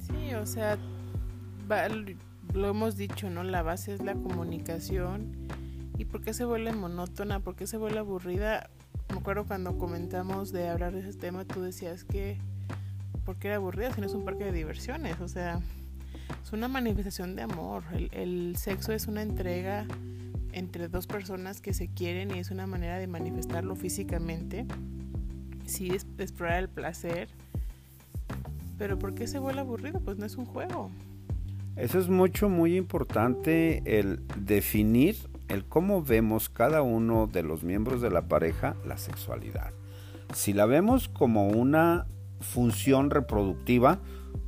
Sí, 0.00 0.34
o 0.34 0.46
sea, 0.46 0.76
lo 2.54 2.68
hemos 2.68 2.96
dicho, 2.96 3.30
¿no? 3.30 3.44
La 3.44 3.62
base 3.62 3.94
es 3.94 4.02
la 4.02 4.14
comunicación. 4.14 5.48
¿Y 5.98 6.06
por 6.06 6.22
qué 6.22 6.34
se 6.34 6.44
vuelve 6.44 6.72
monótona? 6.72 7.38
¿Por 7.38 7.54
qué 7.54 7.66
se 7.66 7.76
vuelve 7.76 8.00
aburrida? 8.00 8.68
Me 9.10 9.18
acuerdo 9.18 9.46
cuando 9.46 9.78
comentamos 9.78 10.52
de 10.52 10.68
hablar 10.68 10.92
de 10.92 11.00
ese 11.00 11.18
tema, 11.18 11.44
tú 11.44 11.62
decías 11.62 12.04
que, 12.04 12.38
¿por 13.24 13.36
qué 13.36 13.48
era 13.48 13.56
aburrida 13.56 13.92
si 13.92 14.00
no 14.00 14.06
es 14.06 14.14
un 14.14 14.24
parque 14.24 14.44
de 14.44 14.52
diversiones? 14.52 15.20
O 15.20 15.28
sea, 15.28 15.60
es 16.42 16.52
una 16.52 16.68
manifestación 16.68 17.36
de 17.36 17.42
amor. 17.42 17.84
El, 18.12 18.56
sexo 18.56 18.92
es 18.92 19.06
una 19.06 19.22
entrega 19.22 19.86
entre 20.52 20.88
dos 20.88 21.06
personas 21.06 21.60
que 21.60 21.74
se 21.74 21.88
quieren 21.88 22.34
y 22.34 22.38
es 22.38 22.50
una 22.50 22.66
manera 22.66 22.98
de 22.98 23.06
manifestarlo 23.06 23.76
físicamente. 23.76 24.66
Sí, 25.66 25.90
es 25.94 26.06
explorar 26.18 26.58
el 26.58 26.68
placer. 26.68 27.28
Pero 28.78 28.98
¿por 28.98 29.14
qué 29.14 29.26
se 29.26 29.38
vuelve 29.38 29.60
aburrido? 29.60 30.00
Pues 30.00 30.18
no 30.18 30.26
es 30.26 30.36
un 30.36 30.46
juego. 30.46 30.90
Eso 31.76 31.98
es 31.98 32.08
mucho, 32.08 32.48
muy 32.48 32.76
importante, 32.76 33.82
el 33.84 34.20
definir 34.36 35.16
el 35.48 35.64
cómo 35.64 36.02
vemos 36.02 36.48
cada 36.48 36.82
uno 36.82 37.26
de 37.26 37.42
los 37.42 37.62
miembros 37.62 38.00
de 38.00 38.10
la 38.10 38.28
pareja 38.28 38.76
la 38.84 38.96
sexualidad. 38.98 39.72
Si 40.34 40.52
la 40.52 40.66
vemos 40.66 41.08
como 41.08 41.48
una 41.48 42.06
función 42.40 43.10
reproductiva, 43.10 44.00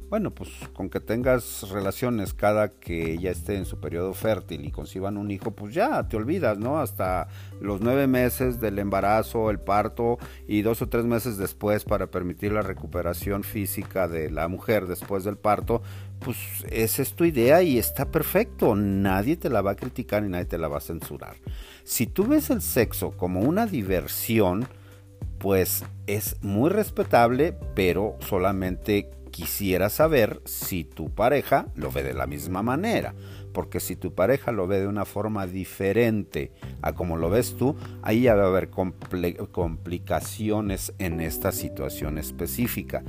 bueno, 0.09 0.35
pues 0.35 0.51
con 0.73 0.89
que 0.89 1.01
tengas 1.01 1.69
relaciones 1.71 2.33
cada 2.33 2.69
que 2.69 3.13
ella 3.13 3.31
esté 3.31 3.57
en 3.57 3.67
su 3.67 3.79
periodo 3.79 4.15
fértil 4.15 4.65
y 4.65 4.71
conciban 4.71 5.17
un 5.19 5.31
hijo, 5.31 5.51
pues 5.51 5.75
ya 5.75 6.09
te 6.09 6.17
olvidas, 6.17 6.59
¿no? 6.59 6.79
Hasta 6.79 7.29
los 7.61 7.81
nueve 7.81 8.07
meses 8.07 8.61
del 8.61 8.79
embarazo, 8.79 9.51
el 9.51 9.61
parto 9.61 10.19
y 10.47 10.63
dos 10.63 10.81
o 10.81 10.89
tres 10.89 11.05
meses 11.05 11.37
después 11.37 11.85
para 11.85 12.07
permitir 12.07 12.53
la 12.53 12.63
recuperación 12.63 13.45
física 13.45 14.09
de 14.09 14.31
la 14.31 14.49
mujer 14.49 14.87
después 14.87 15.25
del 15.25 15.37
parto, 15.37 15.83
pues 16.21 16.39
esa 16.71 17.03
es 17.03 17.15
tu 17.15 17.25
idea 17.25 17.63
y 17.63 17.79
está 17.79 18.11
perfecto. 18.11 18.75
Nadie 18.75 19.37
te 19.37 19.51
la 19.51 19.61
va 19.61 19.73
a 19.73 19.77
criticar 19.77 20.25
y 20.25 20.29
nadie 20.29 20.47
te 20.47 20.59
la 20.59 20.69
va 20.69 20.79
a 20.79 20.81
censurar. 20.81 21.37
Si 21.85 22.07
tú 22.07 22.27
ves 22.27 22.51
el 22.51 22.63
sexo 22.63 23.11
como 23.13 23.41
una 23.41 23.67
diversión, 23.67 24.67
pues 25.39 25.85
es 26.07 26.37
muy 26.43 26.71
respetable, 26.71 27.57
pero 27.75 28.17
solamente 28.21 29.11
quisiera 29.31 29.89
saber 29.89 30.41
si 30.45 30.85
tu 30.85 31.11
pareja 31.11 31.67
lo 31.75 31.91
ve 31.91 32.03
de 32.03 32.15
la 32.15 32.27
misma 32.27 32.63
manera. 32.63 33.15
Porque 33.53 33.81
si 33.81 33.97
tu 33.97 34.15
pareja 34.15 34.53
lo 34.53 34.67
ve 34.67 34.81
de 34.81 34.87
una 34.87 35.05
forma 35.05 35.47
diferente 35.47 36.53
a 36.83 36.93
como 36.93 37.17
lo 37.17 37.31
ves 37.31 37.57
tú, 37.57 37.77
ahí 38.03 38.23
ya 38.23 38.35
va 38.35 38.45
a 38.45 38.49
haber 38.49 38.71
complicaciones 38.71 40.93
en 40.99 41.21
esta 41.21 41.53
situación 41.53 42.19
específica. 42.19 43.03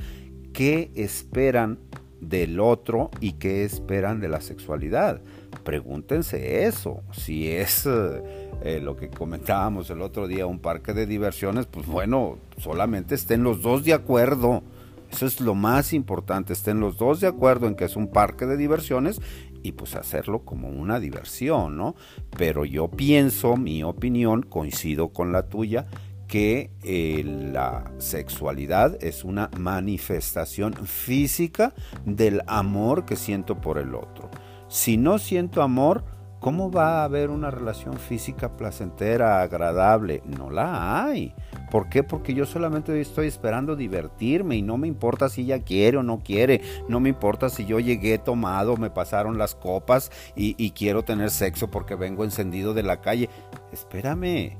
¿Qué 0.53 0.91
esperan 0.95 1.79
del 2.21 2.59
otro 2.59 3.11
y 3.19 3.33
qué 3.33 3.63
esperan 3.63 4.19
de 4.19 4.29
la 4.29 4.41
sexualidad? 4.41 5.21
Pregúntense 5.63 6.65
eso. 6.65 7.01
Si 7.11 7.49
es 7.49 7.85
eh, 7.85 8.79
lo 8.81 8.95
que 8.95 9.09
comentábamos 9.09 9.89
el 9.89 10.01
otro 10.01 10.27
día, 10.27 10.45
un 10.45 10.59
parque 10.59 10.93
de 10.93 11.05
diversiones, 11.05 11.65
pues 11.65 11.85
bueno, 11.85 12.37
solamente 12.57 13.15
estén 13.15 13.43
los 13.43 13.61
dos 13.61 13.83
de 13.83 13.93
acuerdo 13.93 14.63
eso 15.11 15.25
es 15.25 15.41
lo 15.41 15.55
más 15.55 15.93
importante, 15.93 16.53
estén 16.53 16.79
los 16.79 16.97
dos 16.97 17.19
de 17.19 17.27
acuerdo 17.27 17.67
en 17.67 17.75
que 17.75 17.85
es 17.85 17.95
un 17.95 18.11
parque 18.11 18.45
de 18.45 18.57
diversiones 18.57 19.21
y 19.63 19.73
pues 19.73 19.95
hacerlo 19.95 20.45
como 20.45 20.69
una 20.69 20.99
diversión, 20.99 21.77
¿no? 21.77 21.95
Pero 22.37 22.65
yo 22.65 22.89
pienso, 22.89 23.57
mi 23.57 23.83
opinión, 23.83 24.43
coincido 24.43 25.09
con 25.09 25.31
la 25.31 25.49
tuya, 25.49 25.87
que 26.27 26.69
eh, 26.83 27.23
la 27.25 27.91
sexualidad 27.97 29.03
es 29.03 29.23
una 29.23 29.49
manifestación 29.57 30.73
física 30.73 31.73
del 32.05 32.43
amor 32.45 33.05
que 33.05 33.15
siento 33.15 33.59
por 33.59 33.79
el 33.79 33.95
otro. 33.95 34.29
Si 34.67 34.95
no 34.95 35.17
siento 35.17 35.63
amor, 35.63 36.05
¿cómo 36.39 36.71
va 36.71 37.01
a 37.01 37.03
haber 37.05 37.31
una 37.31 37.49
relación 37.49 37.95
física 37.97 38.55
placentera, 38.55 39.41
agradable? 39.41 40.21
No 40.25 40.51
la 40.51 41.03
hay. 41.03 41.33
¿Por 41.69 41.89
qué? 41.89 42.03
Porque 42.03 42.33
yo 42.33 42.45
solamente 42.45 42.99
estoy 42.99 43.27
esperando 43.27 43.75
divertirme 43.75 44.55
y 44.55 44.61
no 44.61 44.77
me 44.77 44.87
importa 44.87 45.29
si 45.29 45.41
ella 45.41 45.59
quiere 45.59 45.97
o 45.97 46.03
no 46.03 46.19
quiere. 46.19 46.61
No 46.87 46.99
me 46.99 47.09
importa 47.09 47.49
si 47.49 47.65
yo 47.65 47.79
llegué 47.79 48.17
tomado, 48.17 48.77
me 48.77 48.89
pasaron 48.89 49.37
las 49.37 49.55
copas 49.55 50.11
y, 50.35 50.71
quiero 50.71 51.03
tener 51.03 51.29
sexo 51.29 51.69
porque 51.69 51.95
vengo 51.95 52.23
encendido 52.23 52.73
de 52.73 52.83
la 52.83 53.01
calle. 53.01 53.29
Espérame. 53.71 54.57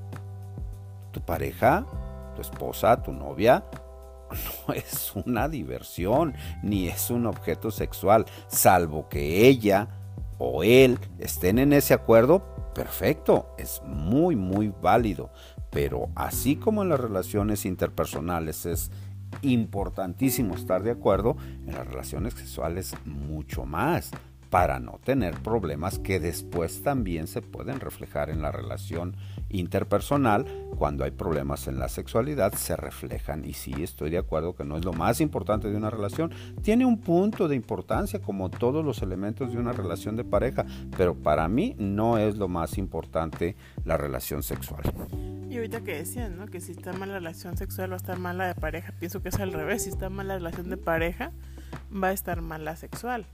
Tu 1.11 1.21
pareja, 1.21 1.85
tu 2.35 2.41
esposa, 2.41 3.01
tu 3.01 3.11
novia, 3.11 3.63
no 4.67 4.73
es 4.73 5.11
una 5.15 5.49
diversión 5.49 6.35
ni 6.61 6.87
es 6.87 7.09
un 7.09 7.25
objeto 7.25 7.71
sexual, 7.71 8.25
salvo 8.47 9.09
que 9.09 9.47
ella 9.47 9.87
o 10.37 10.63
él 10.63 10.99
estén 11.19 11.59
en 11.59 11.73
ese 11.73 11.93
acuerdo, 11.93 12.43
perfecto, 12.73 13.53
es 13.57 13.81
muy, 13.83 14.35
muy 14.35 14.73
válido. 14.81 15.29
Pero 15.71 16.09
así 16.15 16.55
como 16.55 16.83
en 16.83 16.89
las 16.89 16.99
relaciones 16.99 17.65
interpersonales 17.65 18.65
es 18.65 18.91
importantísimo 19.41 20.55
estar 20.55 20.83
de 20.83 20.91
acuerdo, 20.91 21.37
en 21.65 21.73
las 21.73 21.87
relaciones 21.87 22.33
sexuales 22.33 22.95
mucho 23.05 23.65
más 23.65 24.11
para 24.49 24.79
no 24.79 24.99
tener 25.03 25.35
problemas 25.35 25.99
que 25.99 26.19
después 26.19 26.81
también 26.81 27.27
se 27.27 27.41
pueden 27.41 27.79
reflejar 27.79 28.29
en 28.29 28.41
la 28.41 28.51
relación 28.51 29.15
interpersonal. 29.49 30.45
Cuando 30.77 31.03
hay 31.03 31.11
problemas 31.11 31.67
en 31.67 31.79
la 31.79 31.89
sexualidad 31.89 32.53
se 32.53 32.75
reflejan 32.75 33.45
y 33.45 33.53
sí 33.53 33.73
estoy 33.83 34.09
de 34.09 34.17
acuerdo 34.17 34.55
que 34.55 34.63
no 34.63 34.77
es 34.77 34.85
lo 34.85 34.93
más 34.93 35.21
importante 35.21 35.69
de 35.69 35.77
una 35.77 35.89
relación. 35.89 36.31
Tiene 36.61 36.85
un 36.85 36.99
punto 36.99 37.47
de 37.47 37.55
importancia 37.55 38.19
como 38.19 38.49
todos 38.49 38.83
los 38.83 39.01
elementos 39.01 39.51
de 39.51 39.59
una 39.59 39.73
relación 39.73 40.15
de 40.15 40.23
pareja, 40.23 40.65
pero 40.97 41.15
para 41.15 41.47
mí 41.47 41.75
no 41.77 42.17
es 42.17 42.37
lo 42.37 42.47
más 42.47 42.77
importante 42.77 43.55
la 43.85 43.97
relación 43.97 44.41
sexual. 44.43 44.83
Y 45.49 45.57
ahorita 45.57 45.81
que 45.81 45.95
decían, 45.95 46.37
¿no? 46.37 46.45
Que 46.45 46.61
si 46.61 46.73
está 46.73 46.93
mal 46.93 47.09
la 47.09 47.15
relación 47.15 47.57
sexual 47.57 47.89
va 47.89 47.95
a 47.95 47.97
estar 47.97 48.19
mal 48.19 48.37
la 48.37 48.47
de 48.47 48.55
pareja. 48.55 48.93
Pienso 48.99 49.21
que 49.21 49.29
es 49.29 49.39
al 49.39 49.51
revés. 49.51 49.83
Si 49.83 49.89
está 49.89 50.09
mal 50.09 50.27
la 50.27 50.35
relación 50.35 50.69
de 50.69 50.77
pareja, 50.77 51.31
va 51.91 52.09
a 52.09 52.11
estar 52.11 52.41
mal 52.41 52.65
la 52.65 52.75
sexual. 52.75 53.25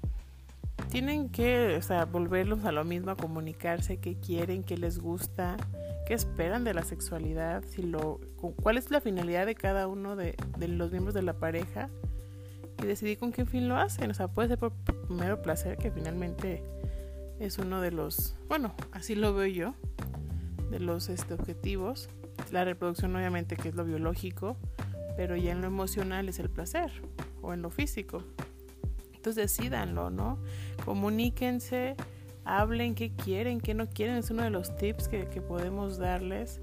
Tienen 0.89 1.29
que, 1.29 1.75
o 1.77 1.81
sea, 1.81 2.05
volverlos 2.05 2.63
a 2.65 2.71
lo 2.71 2.83
mismo, 2.83 3.11
a 3.11 3.15
comunicarse, 3.15 3.97
qué 3.97 4.15
quieren, 4.15 4.63
qué 4.63 4.77
les 4.77 4.99
gusta, 4.99 5.57
qué 6.05 6.13
esperan 6.13 6.63
de 6.63 6.73
la 6.73 6.83
sexualidad, 6.83 7.63
si 7.67 7.81
lo, 7.81 8.19
cuál 8.61 8.77
es 8.77 8.91
la 8.91 9.01
finalidad 9.01 9.45
de 9.45 9.55
cada 9.55 9.87
uno 9.87 10.15
de, 10.15 10.35
de 10.57 10.67
los 10.67 10.91
miembros 10.91 11.13
de 11.13 11.21
la 11.21 11.33
pareja 11.33 11.89
y 12.81 12.85
decidir 12.85 13.17
con 13.17 13.31
qué 13.31 13.45
fin 13.45 13.67
lo 13.67 13.77
hacen. 13.77 14.11
O 14.11 14.13
sea, 14.13 14.27
puede 14.27 14.49
ser 14.49 14.59
por 14.59 14.73
mero 15.09 15.41
placer, 15.41 15.77
que 15.77 15.91
finalmente 15.91 16.63
es 17.39 17.57
uno 17.57 17.81
de 17.81 17.91
los, 17.91 18.35
bueno, 18.47 18.73
así 18.91 19.15
lo 19.15 19.33
veo 19.33 19.47
yo, 19.47 19.73
de 20.69 20.79
los 20.79 21.09
este, 21.09 21.33
objetivos. 21.33 22.09
La 22.51 22.65
reproducción 22.65 23.15
obviamente 23.15 23.55
que 23.55 23.69
es 23.69 23.75
lo 23.75 23.85
biológico, 23.85 24.57
pero 25.17 25.35
ya 25.35 25.51
en 25.51 25.61
lo 25.61 25.67
emocional 25.67 26.29
es 26.29 26.39
el 26.39 26.49
placer 26.49 26.91
o 27.41 27.53
en 27.53 27.61
lo 27.61 27.69
físico. 27.69 28.23
Entonces 29.25 29.57
decidanlo, 29.57 30.11
¿no? 30.11 30.37
Comuníquense, 30.85 31.95
hablen 32.43 32.93
qué 32.93 33.11
quieren, 33.11 33.59
qué 33.59 33.73
no 33.73 33.89
quieren, 33.89 34.17
es 34.17 34.29
uno 34.29 34.43
de 34.43 34.51
los 34.51 34.77
tips 34.77 35.07
que, 35.07 35.25
podemos 35.41 35.97
darles. 35.97 36.61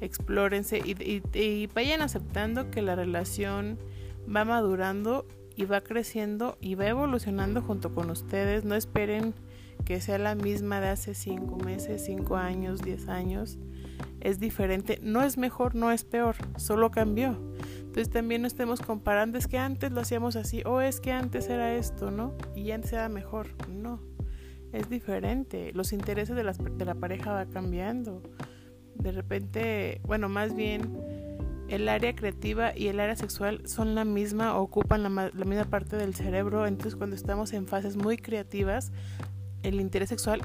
Explórense 0.00 0.78
y, 0.78 1.20
y 1.36 1.66
vayan 1.66 2.02
aceptando 2.02 2.70
que 2.70 2.80
la 2.80 2.94
relación 2.94 3.76
va 4.24 4.44
madurando 4.44 5.26
y 5.56 5.64
va 5.64 5.80
creciendo 5.80 6.58
y 6.60 6.76
va 6.76 6.86
evolucionando 6.86 7.60
junto 7.60 7.92
con 7.92 8.08
ustedes. 8.10 8.64
No 8.64 8.76
esperen 8.76 9.34
que 9.84 10.00
sea 10.00 10.18
la 10.18 10.36
misma 10.36 10.80
de 10.80 10.90
hace 10.90 11.12
cinco 11.14 11.56
meses, 11.56 12.04
cinco 12.04 12.36
años, 12.36 12.82
diez 12.82 13.08
años. 13.08 13.58
Es 14.20 14.38
diferente, 14.38 15.00
no 15.02 15.24
es 15.24 15.38
mejor, 15.38 15.74
no 15.74 15.90
es 15.90 16.04
peor, 16.04 16.36
solo 16.56 16.92
cambió. 16.92 17.36
Entonces 17.96 18.12
también 18.12 18.42
no 18.42 18.46
estemos 18.46 18.82
comparando, 18.82 19.38
es 19.38 19.48
que 19.48 19.56
antes 19.56 19.90
lo 19.90 20.02
hacíamos 20.02 20.36
así, 20.36 20.62
o 20.66 20.82
es 20.82 21.00
que 21.00 21.12
antes 21.12 21.48
era 21.48 21.74
esto, 21.76 22.10
¿no? 22.10 22.34
Y 22.54 22.70
antes 22.72 22.92
era 22.92 23.08
mejor. 23.08 23.46
No, 23.70 24.02
es 24.70 24.90
diferente. 24.90 25.72
Los 25.72 25.94
intereses 25.94 26.36
de, 26.36 26.42
de 26.42 26.84
la 26.84 26.94
pareja 26.94 27.32
va 27.32 27.46
cambiando. 27.46 28.22
De 28.96 29.12
repente, 29.12 30.02
bueno, 30.04 30.28
más 30.28 30.54
bien 30.54 30.94
el 31.68 31.88
área 31.88 32.14
creativa 32.14 32.76
y 32.76 32.88
el 32.88 33.00
área 33.00 33.16
sexual 33.16 33.66
son 33.66 33.94
la 33.94 34.04
misma, 34.04 34.58
ocupan 34.58 35.02
la, 35.02 35.08
la, 35.08 35.44
misma 35.46 35.64
parte 35.64 35.96
del 35.96 36.14
cerebro, 36.14 36.66
entonces 36.66 36.96
cuando 36.96 37.16
estamos 37.16 37.54
en 37.54 37.66
fases 37.66 37.96
muy 37.96 38.18
creativas, 38.18 38.92
el 39.62 39.80
interés 39.80 40.10
sexual 40.10 40.42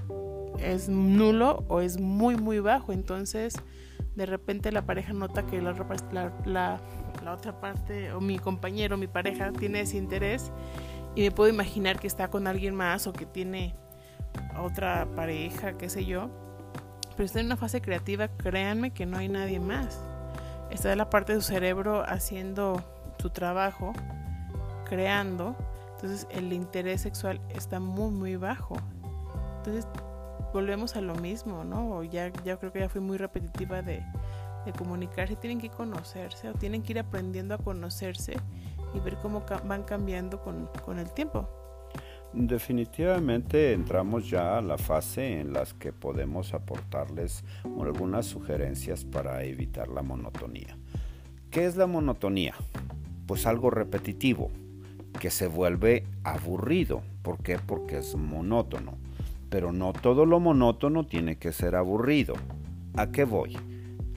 es 0.58 0.88
nulo 0.88 1.66
o 1.68 1.82
es 1.82 2.00
muy 2.00 2.38
muy 2.38 2.60
bajo, 2.60 2.94
entonces 2.94 3.56
de 4.16 4.26
repente 4.26 4.72
la 4.72 4.82
pareja 4.82 5.14
nota 5.14 5.46
que 5.46 5.62
la, 5.62 5.74
la, 6.46 6.80
la 7.24 7.34
otra 7.34 7.60
parte 7.60 8.12
o 8.14 8.22
mi 8.22 8.38
compañero, 8.38 8.98
mi 8.98 9.08
pareja 9.08 9.52
tiene 9.52 9.82
ese 9.82 9.98
interés 9.98 10.52
y 11.16 11.22
me 11.22 11.32
puedo 11.32 11.50
imaginar 11.50 12.00
que 12.00 12.08
está 12.08 12.30
con 12.30 12.48
alguien 12.48 12.76
más 12.76 13.08
o 13.08 13.14
que 13.14 13.26
tiene 13.26 13.76
otra 14.60 15.08
pareja, 15.16 15.78
qué 15.78 15.90
sé 15.90 16.06
yo. 16.06 16.30
Pero 17.12 17.26
está 17.26 17.40
en 17.40 17.48
una 17.48 17.58
fase 17.58 17.82
creativa, 17.82 18.30
créanme 18.30 18.92
que 18.92 19.06
no 19.06 19.18
hay 19.18 19.28
nadie 19.28 19.60
más 19.60 20.00
está 20.72 20.96
la 20.96 21.10
parte 21.10 21.34
de 21.36 21.42
su 21.42 21.48
cerebro 21.48 22.04
haciendo 22.08 22.82
su 23.20 23.30
trabajo, 23.30 23.94
creando, 24.86 25.56
entonces 25.94 26.28
el 26.32 26.54
interés 26.54 27.02
sexual 27.02 27.42
está 27.50 27.80
muy 27.80 28.10
muy 28.10 28.36
bajo. 28.38 28.76
Entonces 29.58 29.86
volvemos 30.54 30.96
a 30.96 31.02
lo 31.02 31.16
mismo, 31.16 31.64
¿no? 31.64 32.04
Ya, 32.04 32.32
ya 32.44 32.58
creo 32.58 32.72
que 32.72 32.80
ya 32.80 32.90
fui 32.90 33.02
muy 33.02 33.18
repetitiva 33.18 33.82
de, 33.82 34.04
comunicarse, 34.78 35.36
tienen 35.36 35.60
que 35.60 35.70
conocerse 35.70 36.50
o 36.50 36.54
tienen 36.54 36.84
que 36.84 36.94
ir 36.94 37.00
aprendiendo 37.00 37.56
a 37.56 37.58
conocerse 37.58 38.38
y 38.94 39.00
ver 39.00 39.18
cómo 39.22 39.44
van 39.66 39.84
cambiando 39.84 40.40
con, 40.42 40.70
con 40.86 41.00
el 41.00 41.12
tiempo. 41.12 41.50
Definitivamente 42.34 43.74
entramos 43.74 44.30
ya 44.30 44.58
a 44.58 44.62
la 44.62 44.78
fase 44.78 45.42
en 45.42 45.52
las 45.52 45.74
que 45.74 45.92
podemos 45.92 46.54
aportarles 46.54 47.44
algunas 47.82 48.26
sugerencias 48.26 49.04
para 49.04 49.44
evitar 49.44 49.90
la 49.90 50.02
monotonía. 50.02 50.78
¿Qué 51.50 51.66
es 51.66 51.76
la 51.76 51.88
monotonía? 51.88 52.54
Pues 53.28 53.46
algo 53.46 53.70
repetitivo, 53.70 54.50
que 55.20 55.30
se 55.30 55.48
vuelve 55.48 56.06
aburrido. 56.24 57.02
¿Por 57.22 57.44
qué? 57.44 57.60
Porque 57.60 57.98
es 57.98 58.16
monótono. 58.16 59.01
Pero 59.52 59.72
no 59.72 59.94
todo 59.94 60.26
lo 60.26 60.40
monótono 60.40 61.06
tiene 61.06 61.38
que 61.38 61.52
ser 61.52 61.76
aburrido. 61.76 62.34
¿A 62.96 63.12
qué 63.12 63.26
voy? 63.26 63.56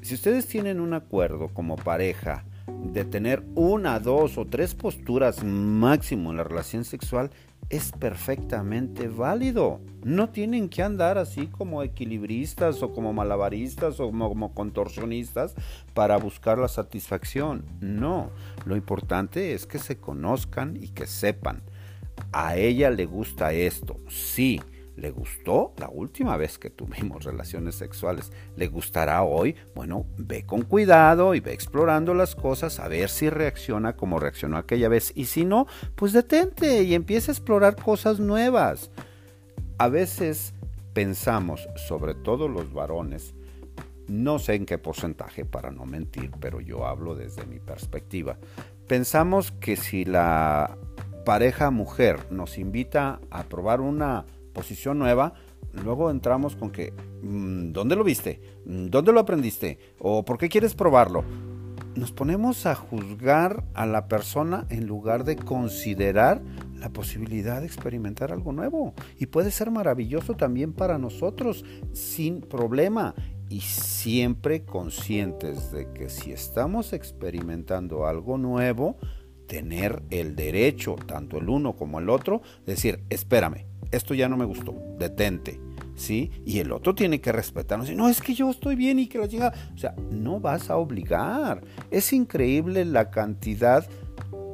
Si 0.01 0.15
ustedes 0.15 0.47
tienen 0.47 0.81
un 0.81 0.95
acuerdo 0.95 1.49
como 1.49 1.77
pareja 1.77 2.45
de 2.83 3.05
tener 3.05 3.45
una, 3.55 3.99
dos 4.01 4.39
o 4.39 4.47
tres 4.47 4.75
posturas 4.75 5.45
máximo 5.45 6.31
en 6.31 6.39
la 6.39 6.45
relación 6.45 6.85
sexual, 6.85 7.31
es 7.71 7.93
perfectamente 7.93 9.09
válido. 9.09 9.81
No 10.05 10.29
tienen 10.29 10.69
que 10.69 10.83
andar 10.83 11.19
así 11.19 11.47
como 11.47 11.83
equilibristas 11.83 12.83
o 12.83 12.93
como 12.93 13.13
malabaristas 13.13 13.99
o 14.01 14.11
como, 14.11 14.55
contorsionistas 14.55 15.55
para 15.95 16.17
buscar 16.19 16.59
la 16.59 16.69
satisfacción. 16.69 17.65
No, 17.81 18.31
lo 18.67 18.77
importante 18.77 19.55
es 19.55 19.67
que 19.67 19.79
se 19.79 19.99
conozcan 19.99 20.77
y 20.81 20.89
que 20.89 21.07
sepan. 21.07 21.63
A 22.33 22.57
ella 22.57 22.91
le 22.91 23.07
gusta 23.07 23.53
esto, 23.53 23.99
sí, 24.09 24.61
¿Le 24.97 25.11
gustó 25.11 25.73
la 25.79 25.89
última 25.89 26.37
vez 26.37 26.59
que 26.59 26.71
tuvimos 26.71 27.25
relaciones 27.25 27.75
sexuales? 27.75 28.31
¿Le 28.57 28.69
gustará 28.69 29.23
hoy? 29.25 29.57
Bueno, 29.75 30.07
ve 30.17 30.47
con 30.47 30.63
cuidado 30.63 31.35
y 31.35 31.41
ve 31.41 31.53
explorando 31.53 32.15
las 32.15 32.37
cosas 32.37 32.79
a 32.79 32.87
ver 32.87 33.09
si 33.09 33.29
reacciona 33.29 33.97
como 33.97 34.21
reaccionó 34.21 34.57
aquella 34.57 34.89
vez. 34.89 35.13
Y 35.17 35.25
si 35.25 35.45
no, 35.45 35.67
pues 35.97 36.13
detente 36.13 36.83
y 36.85 36.95
empieza 36.95 37.33
a 37.33 37.35
explorar 37.35 37.75
cosas 37.77 38.21
nuevas. 38.21 38.91
A 39.79 39.89
veces 39.89 40.55
pensamos, 40.93 41.69
sobre 41.75 42.15
todo 42.15 42.47
los 42.47 42.73
varones, 42.73 43.35
no 44.07 44.39
sé 44.39 44.55
en 44.55 44.67
qué 44.67 44.79
porcentaje 44.79 45.45
para 45.45 45.71
no 45.71 45.87
mentir, 45.87 46.31
pero 46.41 46.61
yo 46.61 46.87
hablo 46.87 47.17
desde 47.17 47.47
mi 47.47 47.59
perspectiva. 47.59 48.39
Pensamos 48.87 49.51
que 49.53 49.77
si 49.77 50.05
la 50.05 50.77
pareja 51.25 51.71
mujer 51.71 52.31
nos 52.31 52.59
invita 52.59 53.19
a 53.31 53.45
probar 53.45 53.81
una 53.81 54.27
posición 54.55 54.99
nueva, 54.99 55.35
luego 55.73 56.11
entramos 56.11 56.57
con 56.57 56.71
que, 56.71 56.95
mm, 57.23 57.73
¿dónde 57.73 57.97
lo 57.97 58.05
viste? 58.05 58.41
Mm, 58.65 58.87
¿Dónde 58.87 59.13
lo 59.13 59.21
aprendiste? 59.21 59.79
¿O 59.99 60.25
por 60.25 60.39
qué 60.39 60.49
quieres 60.49 60.75
probarlo? 60.75 61.25
Nos 61.95 62.11
ponemos 62.11 62.67
a 62.67 62.75
juzgar 62.75 63.65
a 63.75 63.87
la 63.87 64.09
persona 64.09 64.67
en 64.71 64.87
lugar 64.87 65.25
de 65.25 65.37
considerar 65.37 66.43
la 66.79 66.89
posibilidad 66.89 67.61
de 67.61 67.67
experimentar 67.67 68.33
algo 68.33 68.53
nuevo. 68.53 68.95
Y 69.19 69.27
puede 69.27 69.51
ser 69.51 69.71
maravilloso 69.71 70.35
también 70.35 70.73
para 70.73 70.99
nosotros, 70.99 71.65
sin 71.93 72.41
problema. 72.41 73.15
Y 73.49 73.61
siempre 73.61 74.65
conscientes 74.65 75.71
de 75.71 75.93
que 75.93 76.09
si 76.09 76.33
estamos 76.33 76.93
experimentando 76.93 78.07
algo 78.07 78.39
nuevo, 78.39 78.97
tener 79.47 80.03
el 80.11 80.35
derecho, 80.35 80.97
tanto 81.07 81.39
el 81.39 81.49
uno 81.49 81.77
como 81.77 82.01
el 82.01 82.09
otro, 82.09 82.43
decir, 82.67 83.05
espérame, 83.11 83.67
esto 83.95 84.15
ya 84.15 84.29
no 84.29 84.37
me 84.37 84.45
gustó, 84.45 84.75
detente, 84.99 85.61
¿sí? 85.95 86.31
Y 86.45 86.59
el 86.59 86.73
otro 86.73 86.95
tiene 86.95 87.21
que 87.21 87.33
respetarnos. 87.33 87.91
No, 87.91 88.09
es 88.09 88.21
que 88.21 88.35
yo 88.35 88.51
estoy 88.51 88.77
bien 88.77 88.99
y 88.99 89.07
que 89.07 89.19
la 89.19 89.27
llega. 89.27 89.53
O 89.75 89.79
sea, 89.79 89.95
no 90.11 90.41
vas 90.41 90.71
a 90.71 90.77
obligar. 90.77 91.63
Es 91.91 92.13
increíble 92.13 92.85
la 92.85 93.11
cantidad 93.11 93.89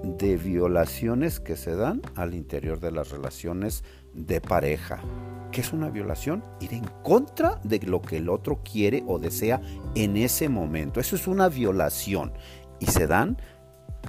de 0.03 0.37
violaciones 0.37 1.41
que 1.41 1.57
se 1.57 1.75
dan 1.75 2.01
al 2.15 2.35
interior 2.35 2.81
de 2.81 2.93
las 2.93 3.11
relaciones 3.11 3.85
de 4.15 4.41
pareja. 4.41 5.01
¿Qué 5.53 5.61
es 5.61 5.73
una 5.73 5.91
violación? 5.91 6.45
Ir 6.61 6.75
en 6.75 6.85
contra 7.03 7.61
de 7.65 7.81
lo 7.81 8.01
que 8.01 8.19
el 8.19 8.29
otro 8.29 8.61
quiere 8.63 9.03
o 9.07 9.19
desea 9.19 9.61
en 9.95 10.17
ese 10.17 10.49
momento. 10.49 11.01
Eso 11.01 11.17
es 11.17 11.27
una 11.27 11.49
violación. 11.49 12.33
Y 12.79 12.87
se 12.87 13.07
dan, 13.07 13.37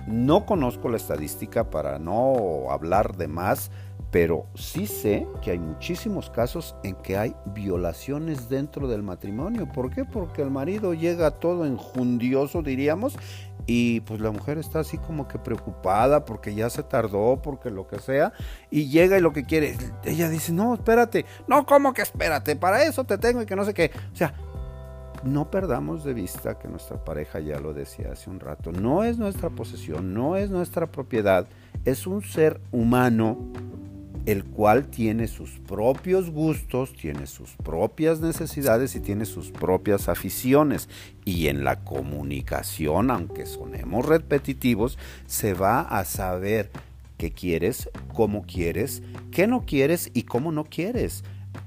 no 0.08 0.46
conozco 0.46 0.90
la 0.90 0.98
estadística 0.98 1.70
para 1.70 2.00
no 2.00 2.70
hablar 2.70 3.18
de 3.18 3.28
más, 3.28 3.72
pero 4.12 4.46
sí 4.56 4.88
sé 4.88 5.26
que 5.42 5.52
hay 5.52 5.60
muchísimos 5.60 6.30
casos 6.30 6.76
en 6.84 6.96
que 6.96 7.18
hay 7.18 7.34
violaciones 7.46 8.50
dentro 8.50 8.88
del 8.88 9.04
matrimonio. 9.04 9.68
¿Por 9.72 9.90
qué? 9.90 10.04
Porque 10.04 10.42
el 10.42 10.52
marido 10.52 10.94
llega 10.94 11.32
todo 11.32 11.66
enjundioso, 11.66 12.62
diríamos, 12.62 13.18
y 13.66 14.02
pues 14.02 14.20
la 14.20 14.32
mujer 14.32 14.58
está 14.58 14.80
así 14.80 14.98
como 14.98 15.28
que 15.28 15.40
preocupada 15.40 16.26
porque 16.26 16.54
ya 16.54 16.70
se 16.70 16.84
tardó, 16.84 17.42
porque 17.42 17.70
lo 17.70 17.88
que 17.88 18.00
sea, 18.00 18.34
y 18.70 18.90
llega 18.90 19.18
y 19.18 19.22
lo 19.22 19.32
que 19.32 19.46
quiere, 19.46 19.78
ella 20.04 20.30
dice, 20.30 20.52
no, 20.52 20.74
espérate, 20.74 21.26
no, 21.48 21.66
¿cómo 21.66 21.94
que 21.94 22.02
espérate? 22.02 22.58
Para 22.58 22.84
eso 22.84 23.06
te 23.06 23.18
tengo 23.18 23.42
y 23.42 23.46
que 23.46 23.56
no 23.56 23.64
sé 23.64 23.74
qué. 23.74 23.92
O 24.12 24.16
sea, 24.16 24.34
no 25.24 25.52
perdamos 25.52 26.04
de 26.04 26.14
vista 26.14 26.58
que 26.58 26.68
nuestra 26.68 27.04
pareja, 27.04 27.40
ya 27.40 27.60
lo 27.60 27.74
decía 27.74 28.12
hace 28.12 28.30
un 28.30 28.40
rato, 28.40 28.72
no 28.72 29.04
es 29.04 29.18
nuestra 29.18 29.50
posesión, 29.50 30.14
no 30.14 30.36
es 30.36 30.50
nuestra 30.50 30.88
propiedad, 30.88 31.48
es 31.86 32.08
un 32.08 32.24
ser 32.24 32.60
humano 32.72 33.38
el 34.26 34.44
cual 34.44 34.88
tiene 34.88 35.28
sus 35.28 35.60
propios 35.60 36.30
gustos, 36.30 36.94
tiene 36.94 37.28
sus 37.28 37.52
propias 37.52 38.20
necesidades 38.20 38.96
y 38.96 39.00
tiene 39.00 39.26
sus 39.26 39.52
propias 39.52 40.10
aficiones. 40.10 40.90
Y 41.26 41.48
en 41.48 41.64
la 41.64 41.84
comunicación, 41.84 43.12
aunque 43.12 43.46
sonemos 43.46 44.06
repetitivos, 44.06 44.98
se 45.26 45.54
va 45.54 45.82
a 45.82 46.06
saber 46.06 46.70
qué 47.18 47.32
quieres, 47.32 47.90
cómo 48.14 48.46
quieres, 48.46 49.04
qué 49.32 49.48
no 49.48 49.66
quieres 49.66 50.12
y 50.14 50.24
cómo 50.24 50.52
no 50.52 50.66
quieres. 50.66 51.24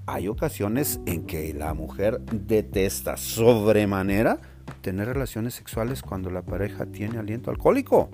Hay 0.07 0.29
ocasiones 0.29 1.01
en 1.07 1.27
que 1.27 1.53
la 1.55 1.75
mujer 1.75 2.21
detesta 2.21 3.17
sobremanera 3.17 4.40
tener 4.81 5.09
relaciones 5.09 5.55
sexuales 5.55 6.03
cuando 6.03 6.31
la 6.31 6.43
pareja 6.43 6.87
tiene 6.87 7.19
aliento 7.19 7.51
alcohólico 7.51 8.11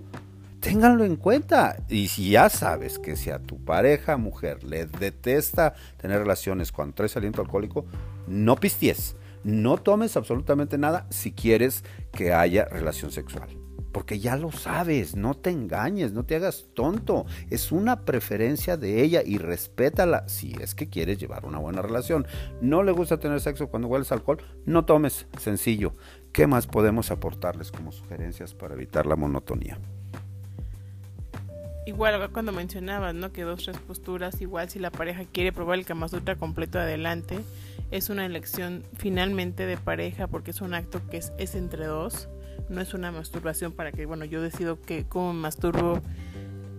ténganlo 0.60 1.04
en 1.04 1.16
cuenta. 1.16 1.76
Y 1.88 2.08
si 2.08 2.30
ya 2.30 2.48
sabes 2.48 2.98
que 2.98 3.16
si 3.16 3.30
a 3.30 3.38
tu 3.38 3.58
pareja 3.64 4.16
mujer 4.16 4.62
le 4.62 4.86
detesta 4.86 5.74
tener 5.96 6.18
relaciones 6.18 6.70
cuando 6.70 6.94
traes 6.94 7.16
aliento 7.16 7.40
alcohólico, 7.40 7.86
no 8.28 8.56
pisties. 8.56 9.16
No 9.42 9.78
tomes 9.78 10.16
absolutamente 10.16 10.76
nada 10.76 11.06
si 11.08 11.32
quieres 11.32 11.82
que 12.12 12.34
haya 12.34 12.66
relación 12.66 13.10
sexual. 13.10 13.48
Porque 13.90 14.20
ya 14.20 14.36
lo 14.36 14.52
sabes, 14.52 15.16
no 15.16 15.34
te 15.34 15.50
engañes, 15.50 16.12
no 16.12 16.24
te 16.24 16.36
hagas 16.36 16.66
tonto. 16.74 17.26
Es 17.48 17.72
una 17.72 18.04
preferencia 18.04 18.76
de 18.76 19.02
ella 19.02 19.22
y 19.24 19.38
respétala 19.38 20.28
si 20.28 20.54
es 20.60 20.74
que 20.76 20.88
quieres 20.88 21.18
llevar 21.18 21.44
una 21.44 21.58
buena 21.58 21.82
relación. 21.82 22.26
No 22.60 22.84
le 22.84 22.92
gusta 22.92 23.18
tener 23.18 23.40
sexo 23.40 23.68
cuando 23.68 23.88
hueles 23.88 24.12
alcohol, 24.12 24.38
no 24.64 24.84
tomes, 24.84 25.26
sencillo. 25.38 25.94
¿Qué 26.32 26.46
más 26.46 26.68
podemos 26.68 27.10
aportarles 27.10 27.72
como 27.72 27.90
sugerencias 27.90 28.54
para 28.54 28.74
evitar 28.74 29.06
la 29.06 29.16
monotonía? 29.16 29.78
Igual 31.86 32.30
cuando 32.32 32.52
mencionabas, 32.52 33.14
¿no? 33.14 33.32
Que 33.32 33.42
dos, 33.42 33.64
tres 33.64 33.78
posturas, 33.78 34.40
igual 34.40 34.68
si 34.68 34.78
la 34.78 34.90
pareja 34.90 35.24
quiere 35.24 35.52
probar 35.52 35.78
el 35.78 35.86
Kama 35.86 36.08
completo 36.38 36.78
adelante, 36.78 37.40
es 37.90 38.10
una 38.10 38.26
elección 38.26 38.84
finalmente 38.96 39.66
de 39.66 39.76
pareja 39.76 40.26
porque 40.26 40.50
es 40.50 40.60
un 40.60 40.74
acto 40.74 41.00
que 41.10 41.16
es, 41.16 41.32
es 41.38 41.54
entre 41.54 41.86
dos, 41.86 42.28
no 42.68 42.80
es 42.80 42.94
una 42.94 43.10
masturbación 43.10 43.72
para 43.72 43.92
que, 43.92 44.06
bueno, 44.06 44.24
yo 44.24 44.42
decido 44.42 44.80
que 44.80 45.04
cómo 45.04 45.32
masturbo 45.32 46.00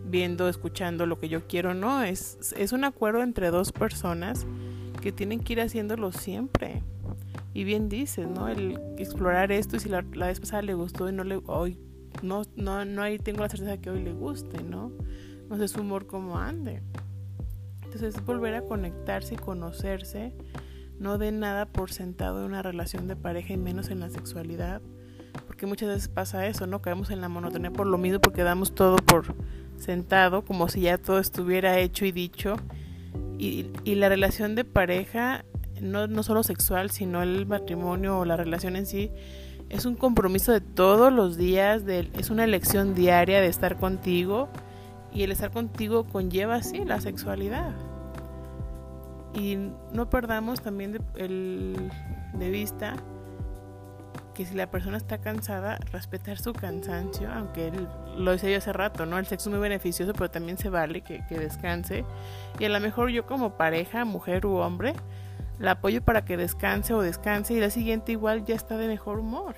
viendo, 0.06 0.48
escuchando 0.48 1.06
lo 1.06 1.20
que 1.20 1.30
yo 1.30 1.48
quiero, 1.48 1.74
no, 1.74 2.04
es, 2.04 2.54
es 2.56 2.72
un 2.72 2.84
acuerdo 2.84 3.24
entre 3.24 3.50
dos 3.50 3.72
personas 3.72 4.46
que 5.02 5.12
tienen 5.12 5.40
que 5.40 5.54
ir 5.54 5.62
haciéndolo 5.62 6.12
siempre. 6.12 6.84
Y 7.54 7.64
bien 7.64 7.90
dices, 7.90 8.28
¿no? 8.28 8.48
El 8.48 8.80
explorar 8.98 9.52
esto 9.52 9.76
y 9.76 9.80
si 9.80 9.90
la, 9.90 10.06
la 10.14 10.28
vez 10.28 10.40
pasada 10.40 10.62
le 10.62 10.74
gustó 10.74 11.10
y 11.10 11.12
no 11.12 11.24
le, 11.24 11.42
hoy 11.48 11.78
no, 12.22 12.44
no, 12.56 12.86
no 12.86 13.02
ahí 13.02 13.18
tengo 13.18 13.42
la 13.42 13.50
certeza 13.50 13.78
que 13.78 13.90
hoy 13.90 14.04
le 14.04 14.14
guste, 14.14 14.64
¿no? 14.64 14.92
No 15.50 15.58
sé 15.58 15.68
su 15.68 15.82
humor 15.82 16.08
como 16.08 16.38
ande. 16.38 16.82
Entonces 17.84 18.16
es 18.16 18.26
volver 18.26 18.56
a 18.56 18.62
conectarse 18.62 19.34
y 19.34 19.38
conocerse. 19.38 20.34
No 20.98 21.18
de 21.18 21.32
nada 21.32 21.66
por 21.66 21.92
sentado 21.92 22.40
en 22.40 22.46
una 22.46 22.62
relación 22.62 23.08
de 23.08 23.16
pareja 23.16 23.54
y 23.54 23.58
menos 23.58 23.90
en 23.90 24.00
la 24.00 24.10
sexualidad. 24.10 24.82
Porque 25.48 25.66
muchas 25.66 25.90
veces 25.90 26.08
pasa 26.08 26.48
eso, 26.48 26.68
¿no? 26.68 26.82
Caemos 26.82 27.10
en 27.10 27.22
la 27.22 27.28
monotonía 27.28 27.72
por 27.72 27.88
lo 27.88 27.98
mismo, 27.98 28.20
porque 28.20 28.44
damos 28.44 28.76
todo 28.76 28.96
por 28.98 29.36
sentado, 29.78 30.46
como 30.46 30.70
si 30.70 30.82
ya 30.82 30.98
todo 30.98 31.20
estuviera 31.20 31.80
hecho 31.80 32.06
y 32.06 32.12
dicho. 32.12 32.56
Y, 33.38 33.68
y 33.84 33.96
la 33.96 34.08
relación 34.08 34.56
de 34.56 34.64
pareja, 34.64 35.44
no, 35.82 36.08
no 36.08 36.24
solo 36.24 36.44
sexual, 36.44 36.92
sino 36.92 37.24
el 37.24 37.46
matrimonio 37.46 38.20
o 38.20 38.26
la 38.26 38.38
relación 38.38 38.76
en 38.76 38.86
sí, 38.86 39.12
es 39.72 39.86
un 39.86 39.96
compromiso 39.96 40.52
de 40.52 40.60
todos 40.60 41.14
los 41.14 41.38
días, 41.38 41.84
es 41.88 42.30
una 42.30 42.44
elección 42.44 42.94
diaria 42.94 43.40
de 43.40 43.48
estar 43.48 43.78
contigo 43.78 44.50
y 45.14 45.24
el 45.24 45.32
estar 45.32 45.52
contigo 45.52 46.04
conlleva 46.04 46.56
así 46.56 46.84
la 46.84 47.00
sexualidad. 47.00 47.72
Y 49.34 49.58
no 49.94 50.10
perdamos 50.10 50.62
también 50.62 50.92
de, 50.92 51.02
el, 51.16 51.90
de 52.34 52.50
vista 52.50 52.96
que 54.34 54.46
si 54.46 54.56
la 54.56 54.70
persona 54.70 54.98
está 54.98 55.20
cansada, 55.20 55.80
respetar 55.94 56.38
su 56.38 56.52
cansancio, 56.52 57.32
aunque 57.32 57.70
él, 57.70 57.88
lo 58.18 58.32
decía 58.32 58.50
yo 58.50 58.58
hace 58.58 58.74
rato, 58.74 59.06
¿no? 59.06 59.18
El 59.18 59.26
sexo 59.26 59.50
es 59.50 59.54
muy 59.54 59.62
beneficioso, 59.62 60.12
pero 60.12 60.30
también 60.30 60.58
se 60.58 60.70
vale 60.70 61.02
que, 61.02 61.26
que 61.28 61.40
descanse. 61.40 62.04
Y 62.60 62.66
a 62.66 62.70
lo 62.70 62.80
mejor 62.82 63.10
yo 63.10 63.26
como 63.26 63.56
pareja, 63.56 64.04
mujer 64.04 64.46
u 64.46 64.56
hombre, 64.56 64.96
la 65.62 65.72
apoyo 65.72 66.02
para 66.02 66.26
que 66.26 66.38
descanse 66.38 66.94
o 66.94 67.02
descanse 67.02 67.54
y 67.54 67.60
la 67.60 67.70
siguiente 67.70 68.12
igual 68.12 68.44
ya 68.46 68.56
está 68.56 68.78
de 68.78 68.88
mejor 68.88 69.20
humor. 69.20 69.56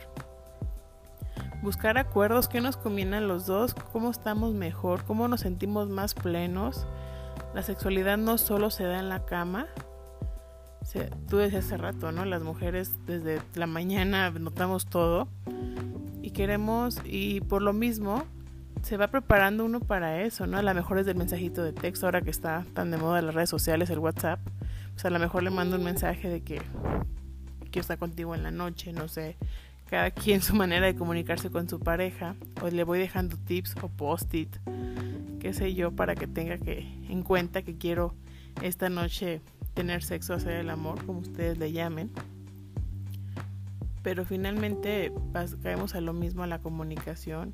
Buscar 1.62 1.98
acuerdos 1.98 2.50
que 2.50 2.60
nos 2.60 2.76
convienen 2.76 3.30
los 3.30 3.46
dos, 3.46 3.74
cómo 3.74 4.12
estamos 4.12 4.54
mejor, 4.54 5.06
cómo 5.06 5.30
nos 5.30 5.42
sentimos 5.42 5.88
más 5.88 6.14
plenos. 6.14 6.86
La 7.56 7.64
sexualidad 7.64 8.18
no 8.18 8.38
solo 8.38 8.70
se 8.70 8.84
da 8.84 9.00
en 9.00 9.08
la 9.08 9.26
cama. 9.26 9.68
tú 11.30 11.38
decías 11.38 11.66
hace 11.66 11.78
rato, 11.78 12.12
¿no? 12.12 12.26
Las 12.26 12.44
mujeres 12.44 12.92
desde 13.06 13.42
la 13.56 13.66
mañana 13.66 14.30
notamos 14.32 14.86
todo 14.88 15.30
y 16.22 16.32
queremos, 16.32 17.00
y 17.06 17.40
por 17.40 17.62
lo 17.62 17.72
mismo 17.72 18.26
se 18.82 18.98
va 18.98 19.08
preparando 19.08 19.64
uno 19.64 19.80
para 19.80 20.22
eso, 20.22 20.48
¿no? 20.48 20.58
A 20.58 20.62
lo 20.62 20.74
mejor 20.74 21.00
es 21.00 21.06
del 21.06 21.16
mensajito 21.16 21.64
de 21.64 21.72
texto, 21.72 22.08
ahora 22.08 22.22
que 22.22 22.30
está 22.30 22.66
tan 22.74 22.92
de 22.92 22.98
moda 22.98 23.22
las 23.22 23.34
redes 23.34 23.50
sociales, 23.50 23.90
el 23.90 24.00
WhatsApp 24.00 24.42
pues 24.94 25.06
a 25.06 25.10
lo 25.10 25.20
mejor 25.20 25.44
le 25.44 25.50
mando 25.50 25.78
un 25.78 25.84
mensaje 25.84 26.30
de 26.30 26.42
que 26.42 26.62
quiero 27.72 27.82
estar 27.82 27.98
contigo 27.98 28.36
en 28.36 28.44
la 28.44 28.52
noche, 28.52 28.94
no 28.94 29.08
sé, 29.08 29.38
cada 29.90 30.12
quien 30.12 30.42
su 30.42 30.56
manera 30.56 30.86
de 30.86 30.96
comunicarse 30.96 31.50
con 31.50 31.68
su 31.68 31.80
pareja, 31.80 32.36
o 32.62 32.70
le 32.70 32.84
voy 32.84 33.00
dejando 33.00 33.38
tips 33.38 33.76
o 33.82 33.90
post-it, 33.90 34.56
qué 35.40 35.54
sé 35.54 35.74
yo, 35.74 35.92
para 35.92 36.16
que 36.16 36.28
tenga 36.28 36.58
que 36.58 36.80
en 37.10 37.24
cuenta 37.24 37.64
que 37.64 37.78
quiero 37.78 38.16
esta 38.62 38.90
noche 38.90 39.42
tener 39.74 40.04
sexo, 40.04 40.34
hacer 40.34 40.54
el 40.54 40.70
amor, 40.70 41.04
como 41.06 41.20
ustedes 41.20 41.58
le 41.58 41.72
llamen. 41.72 42.12
Pero 44.04 44.26
finalmente 44.26 45.12
caemos 45.62 45.96
a 45.96 46.02
lo 46.02 46.14
mismo 46.14 46.44
a 46.44 46.48
la 46.48 46.60
comunicación. 46.60 47.54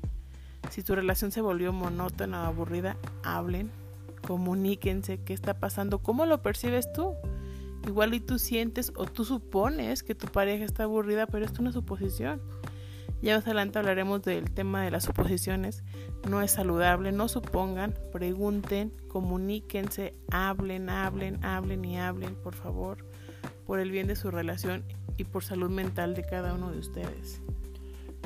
Si 0.70 0.82
tu 0.82 0.94
relación 0.94 1.32
se 1.32 1.40
volvió 1.40 1.72
monótona 1.72 2.42
o 2.42 2.46
aburrida, 2.46 2.96
hablen, 3.22 3.70
comuníquense 4.26 5.22
qué 5.22 5.32
está 5.32 5.54
pasando, 5.58 5.98
cómo 5.98 6.26
lo 6.26 6.42
percibes 6.42 6.92
tú. 6.92 7.14
Igual 7.86 8.14
y 8.14 8.20
tú 8.20 8.38
sientes 8.38 8.92
o 8.96 9.06
tú 9.06 9.24
supones 9.24 10.02
que 10.02 10.14
tu 10.14 10.26
pareja 10.26 10.64
está 10.64 10.84
aburrida, 10.84 11.26
pero 11.26 11.46
es 11.46 11.58
una 11.58 11.72
suposición. 11.72 12.40
Ya 13.22 13.36
más 13.36 13.44
adelante 13.44 13.78
hablaremos 13.78 14.22
del 14.22 14.50
tema 14.50 14.82
de 14.82 14.90
las 14.90 15.04
suposiciones. 15.04 15.82
No 16.28 16.40
es 16.40 16.52
saludable, 16.52 17.12
no 17.12 17.28
supongan, 17.28 17.94
pregunten, 18.12 18.92
comuníquense, 19.08 20.14
hablen, 20.30 20.88
hablen, 20.88 21.44
hablen 21.44 21.84
y 21.84 21.98
hablen, 21.98 22.34
por 22.34 22.54
favor, 22.54 23.04
por 23.66 23.78
el 23.78 23.90
bien 23.90 24.06
de 24.06 24.16
su 24.16 24.30
relación 24.30 24.84
y 25.18 25.24
por 25.24 25.44
salud 25.44 25.70
mental 25.70 26.14
de 26.14 26.24
cada 26.24 26.54
uno 26.54 26.70
de 26.70 26.78
ustedes. 26.78 27.42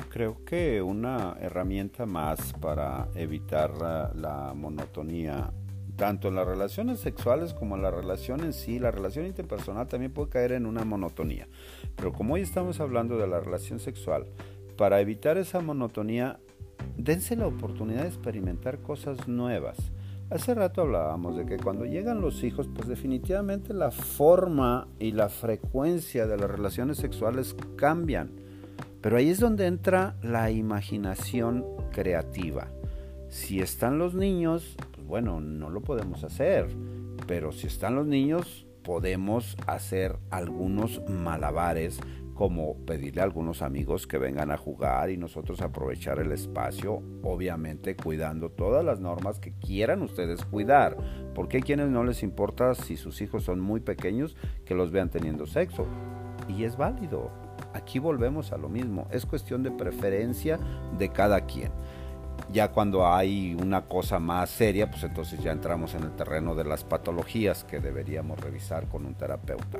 Creo 0.09 0.43
que 0.45 0.81
una 0.81 1.35
herramienta 1.41 2.05
más 2.05 2.53
para 2.53 3.09
evitar 3.15 3.71
la 4.15 4.53
monotonía 4.55 5.51
tanto 5.95 6.27
en 6.27 6.35
las 6.35 6.47
relaciones 6.47 6.99
sexuales 6.99 7.53
como 7.53 7.75
en 7.75 7.81
la 7.81 7.91
relación 7.91 8.41
en 8.41 8.53
sí, 8.53 8.79
la 8.79 8.91
relación 8.91 9.25
interpersonal 9.25 9.87
también 9.87 10.11
puede 10.11 10.29
caer 10.29 10.51
en 10.51 10.65
una 10.65 10.83
monotonía. 10.83 11.47
Pero 11.95 12.11
como 12.11 12.33
hoy 12.35 12.41
estamos 12.41 12.79
hablando 12.79 13.17
de 13.17 13.27
la 13.27 13.39
relación 13.39 13.79
sexual, 13.79 14.25
para 14.77 14.99
evitar 14.99 15.37
esa 15.37 15.61
monotonía, 15.61 16.39
dense 16.97 17.35
la 17.35 17.47
oportunidad 17.47 18.01
de 18.01 18.09
experimentar 18.09 18.79
cosas 18.79 19.27
nuevas. 19.27 19.77
Hace 20.29 20.55
rato 20.55 20.81
hablábamos 20.81 21.37
de 21.37 21.45
que 21.45 21.57
cuando 21.57 21.85
llegan 21.85 22.19
los 22.19 22.43
hijos, 22.43 22.67
pues 22.73 22.87
definitivamente 22.87 23.73
la 23.73 23.91
forma 23.91 24.87
y 24.99 25.11
la 25.11 25.29
frecuencia 25.29 26.25
de 26.25 26.37
las 26.37 26.49
relaciones 26.49 26.97
sexuales 26.97 27.55
cambian. 27.75 28.31
Pero 29.01 29.17
ahí 29.17 29.29
es 29.29 29.39
donde 29.39 29.67
entra 29.67 30.15
la 30.23 30.49
imaginación 30.49 31.63
creativa. 31.91 32.69
Si 33.29 33.61
están 33.61 33.99
los 33.99 34.15
niños, 34.15 34.75
bueno, 35.05 35.39
no 35.39 35.69
lo 35.69 35.81
podemos 35.81 36.23
hacer, 36.23 36.67
pero 37.27 37.51
si 37.51 37.67
están 37.67 37.95
los 37.95 38.07
niños, 38.07 38.65
podemos 38.83 39.57
hacer 39.67 40.17
algunos 40.29 41.01
malabares 41.09 41.99
como 42.35 42.75
pedirle 42.85 43.21
a 43.21 43.23
algunos 43.23 43.61
amigos 43.61 44.07
que 44.07 44.17
vengan 44.17 44.51
a 44.51 44.57
jugar 44.57 45.09
y 45.09 45.17
nosotros 45.17 45.61
aprovechar 45.61 46.19
el 46.19 46.33
espacio, 46.33 47.01
obviamente 47.23 47.95
cuidando 47.95 48.51
todas 48.51 48.83
las 48.83 48.99
normas 48.99 49.39
que 49.39 49.53
quieran 49.53 50.01
ustedes 50.01 50.43
cuidar, 50.43 50.97
porque 51.33 51.57
hay 51.57 51.63
quienes 51.63 51.89
no 51.89 52.03
les 52.03 52.23
importa 52.23 52.75
si 52.75 52.97
sus 52.97 53.21
hijos 53.21 53.43
son 53.43 53.61
muy 53.61 53.79
pequeños 53.79 54.35
que 54.65 54.75
los 54.75 54.91
vean 54.91 55.09
teniendo 55.09 55.47
sexo 55.47 55.87
y 56.49 56.65
es 56.65 56.75
válido. 56.75 57.31
Aquí 57.73 57.99
volvemos 57.99 58.51
a 58.51 58.57
lo 58.57 58.67
mismo, 58.67 59.07
es 59.11 59.25
cuestión 59.25 59.63
de 59.63 59.71
preferencia 59.71 60.59
de 60.97 61.09
cada 61.09 61.45
quien. 61.45 61.71
Ya 62.51 62.71
cuando 62.71 63.07
hay 63.07 63.55
una 63.55 63.85
cosa 63.85 64.19
más 64.19 64.49
seria, 64.49 64.89
pues 64.89 65.03
entonces 65.03 65.39
ya 65.41 65.51
entramos 65.51 65.93
en 65.93 66.03
el 66.03 66.15
terreno 66.15 66.55
de 66.55 66.63
las 66.63 66.83
patologías 66.83 67.63
que 67.63 67.79
deberíamos 67.79 68.39
revisar 68.39 68.87
con 68.87 69.05
un 69.05 69.15
terapeuta. 69.15 69.79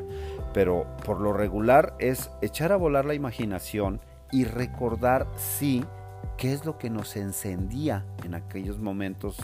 Pero 0.53 0.85
por 1.05 1.21
lo 1.21 1.33
regular 1.33 1.95
es 1.99 2.29
echar 2.41 2.71
a 2.71 2.77
volar 2.77 3.05
la 3.05 3.13
imaginación 3.13 4.01
y 4.31 4.45
recordar, 4.45 5.27
sí, 5.35 5.85
qué 6.37 6.53
es 6.53 6.65
lo 6.65 6.77
que 6.77 6.89
nos 6.89 7.15
encendía 7.15 8.05
en 8.23 8.33
aquellos 8.33 8.79
momentos 8.79 9.37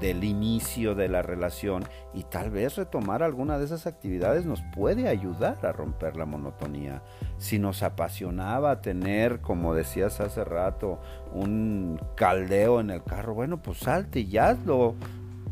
del 0.00 0.24
inicio 0.24 0.94
de 0.94 1.08
la 1.08 1.22
relación 1.22 1.84
y 2.14 2.24
tal 2.24 2.50
vez 2.50 2.76
retomar 2.76 3.22
alguna 3.22 3.58
de 3.58 3.64
esas 3.64 3.86
actividades 3.86 4.44
nos 4.44 4.62
puede 4.74 5.08
ayudar 5.08 5.58
a 5.64 5.72
romper 5.72 6.16
la 6.16 6.26
monotonía. 6.26 7.02
Si 7.38 7.58
nos 7.58 7.82
apasionaba 7.82 8.80
tener, 8.80 9.40
como 9.40 9.74
decías 9.74 10.20
hace 10.20 10.44
rato, 10.44 11.00
un 11.32 12.00
caldeo 12.16 12.80
en 12.80 12.90
el 12.90 13.02
carro, 13.02 13.34
bueno, 13.34 13.62
pues 13.62 13.78
salte 13.78 14.20
y 14.20 14.36
hazlo. 14.38 14.94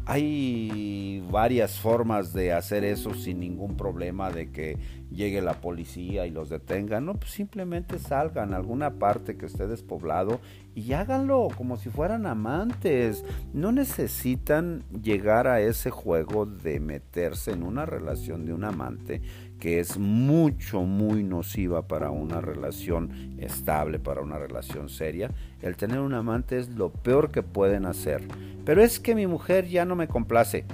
Hay 0.09 1.21
varias 1.33 1.81
formas 1.81 2.33
de 2.33 2.53
hacer 2.53 2.85
eso 2.85 3.13
sin 3.15 3.41
ningún 3.41 3.77
problema 3.77 4.31
de 4.31 4.53
que 4.53 4.79
llegue 5.11 5.43
la 5.43 5.61
policía 5.61 6.27
y 6.27 6.31
los 6.31 6.49
detengan. 6.49 7.07
No, 7.07 7.15
pues 7.15 7.33
simplemente 7.33 7.99
salgan 7.99 8.55
a 8.55 8.57
alguna 8.57 9.01
parte 9.01 9.37
que 9.37 9.47
esté 9.47 9.67
despoblado 9.67 10.41
y 10.77 10.93
háganlo 10.93 11.49
como 11.57 11.77
si 11.77 11.91
fueran 11.91 12.27
amantes. 12.27 13.25
No 13.53 13.73
necesitan 13.73 14.85
llegar 15.03 15.49
a 15.49 15.61
ese 15.61 15.91
juego 15.91 16.47
de 16.47 16.79
meterse 16.79 17.51
en 17.51 17.65
una 17.65 17.85
relación 17.85 18.45
de 18.47 18.53
un 18.53 18.63
amante 18.63 19.23
que 19.59 19.81
es 19.81 19.99
mucho, 19.99 20.83
muy 20.83 21.23
nociva 21.23 21.87
para 21.89 22.11
una 22.11 22.41
relación 22.41 23.37
estable, 23.39 23.99
para 23.99 24.21
una 24.21 24.39
relación 24.39 24.89
seria. 24.89 25.31
El 25.63 25.77
tener 25.77 26.01
un 26.01 26.15
amante 26.15 26.59
es 26.59 26.69
lo 26.71 26.91
peor 26.91 27.31
que 27.31 27.43
pueden 27.43 27.87
hacer. 27.87 28.23
Pero 28.65 28.83
es 28.83 29.01
que 29.01 29.15
mi 29.15 29.27
mujer 29.27 29.67
ya 29.67 29.85
no 29.85 29.97
me 29.97 30.09
complace. 30.09 30.65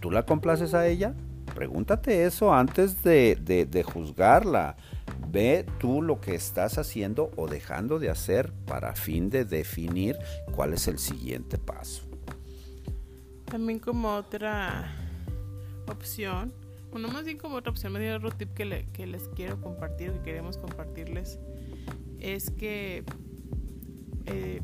¿Tú 0.00 0.10
la 0.10 0.26
complaces 0.26 0.74
a 0.74 0.86
ella? 0.86 1.14
Pregúntate 1.54 2.24
eso 2.24 2.52
antes 2.52 3.02
de, 3.04 3.36
de, 3.36 3.82
juzgarla. 3.82 4.76
Ve 5.30 5.64
tú 5.78 6.02
lo 6.02 6.20
que 6.20 6.34
estás 6.34 6.78
haciendo 6.78 7.30
o 7.36 7.46
dejando 7.46 7.98
de 7.98 8.10
hacer 8.10 8.52
para 8.66 8.94
fin 8.94 9.30
de 9.30 9.44
definir 9.44 10.16
cuál 10.52 10.74
es 10.74 10.88
el 10.88 10.98
siguiente 10.98 11.58
paso. 11.58 12.02
También 13.44 13.78
como 13.78 14.16
otra 14.16 14.90
opción, 15.86 16.52
bueno, 16.94 17.08
más 17.08 17.24
bien 17.24 17.38
como 17.38 17.56
otra 17.56 17.72
opción, 17.72 17.92
más 17.92 18.00
bien 18.00 18.14
otro 18.14 18.30
tip 18.30 18.54
que, 18.54 18.64
les 18.64 19.28
quiero 19.34 19.60
compartir, 19.60 20.12
que 20.12 20.20
queremos 20.20 20.56
compartirles, 20.56 21.40
es 22.20 22.52
que 22.52 23.02
eh, 24.26 24.60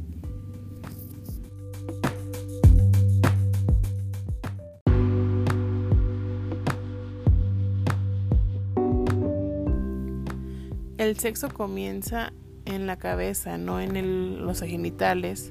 el 10.98 11.18
sexo 11.18 11.48
comienza 11.52 12.32
en 12.64 12.86
la 12.86 12.96
cabeza, 12.96 13.58
no 13.58 13.80
en 13.80 14.46
los 14.46 14.60
genitales. 14.60 15.50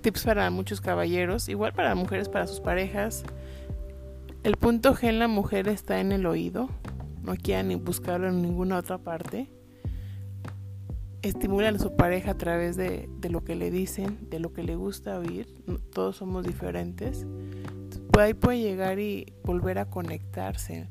Tips 0.00 0.24
para 0.24 0.48
muchos 0.48 0.80
caballeros, 0.80 1.50
igual 1.50 1.74
para 1.74 1.94
mujeres, 1.94 2.30
para 2.30 2.46
sus 2.46 2.60
parejas. 2.60 3.22
El 4.48 4.56
punto 4.56 4.94
G 4.94 5.08
en 5.10 5.18
la 5.18 5.28
mujer 5.28 5.68
está 5.68 6.00
en 6.00 6.10
el 6.10 6.24
oído. 6.24 6.70
No 7.22 7.36
quieran 7.36 7.68
ni 7.68 7.74
buscarlo 7.74 8.28
en 8.28 8.40
ninguna 8.40 8.78
otra 8.78 8.96
parte. 8.96 9.52
Estimulan 11.20 11.76
a 11.76 11.78
su 11.78 11.96
pareja 11.96 12.30
a 12.30 12.38
través 12.38 12.74
de, 12.78 13.10
de 13.18 13.28
lo 13.28 13.44
que 13.44 13.56
le 13.56 13.70
dicen, 13.70 14.16
de 14.30 14.38
lo 14.38 14.54
que 14.54 14.62
le 14.62 14.74
gusta 14.74 15.18
oír. 15.18 15.62
Todos 15.92 16.16
somos 16.16 16.46
diferentes. 16.46 17.26
ahí 18.18 18.32
puede 18.32 18.60
llegar 18.60 18.98
y 18.98 19.34
volver 19.44 19.78
a 19.78 19.90
conectarse 19.90 20.88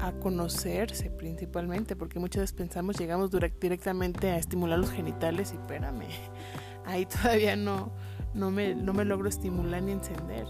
a 0.00 0.10
conocerse 0.18 1.10
principalmente, 1.10 1.94
porque 1.94 2.18
muchas 2.18 2.40
veces 2.40 2.56
pensamos, 2.56 2.98
llegamos 2.98 3.30
directamente 3.60 4.30
a 4.30 4.36
estimular 4.36 4.80
los 4.80 4.90
genitales 4.90 5.52
y 5.52 5.56
espérame, 5.58 6.08
ahí 6.84 7.06
todavía 7.06 7.54
no, 7.54 7.92
no, 8.34 8.50
me, 8.50 8.74
no 8.74 8.94
me 8.94 9.04
logro 9.04 9.28
estimular 9.28 9.80
ni 9.80 9.92
encender. 9.92 10.46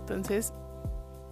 Entonces, 0.00 0.54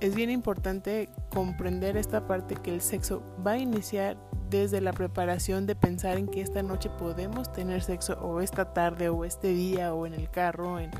es 0.01 0.15
bien 0.15 0.31
importante 0.31 1.09
comprender 1.31 1.97
esta 1.97 2.27
parte 2.27 2.57
que 2.57 2.75
el 2.75 2.81
sexo 2.81 3.23
va 3.47 3.53
a 3.53 3.59
iniciar 3.59 4.17
desde 4.51 4.81
la 4.81 4.93
preparación 4.93 5.67
de 5.67 5.75
pensar 5.75 6.19
en 6.19 6.29
que 6.29 6.41
esta 6.41 6.63
noche 6.63 6.91
podemos 6.91 7.53
tener 7.53 7.83
sexo 7.83 8.15
o 8.21 8.41
esta 8.41 8.73
tarde 8.73 9.09
o 9.09 9.25
este 9.25 9.49
día 9.49 9.93
o 9.95 10.07
en 10.07 10.15
el 10.15 10.31
carro, 10.31 10.79
en 10.79 10.91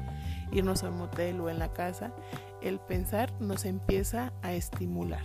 irnos 0.51 0.83
al 0.83 0.93
motel 0.93 1.41
o 1.41 1.49
en 1.49 1.59
la 1.59 1.73
casa. 1.73 2.13
El 2.61 2.81
pensar 2.81 3.33
nos 3.41 3.65
empieza 3.65 4.33
a 4.43 4.53
estimular 4.53 5.23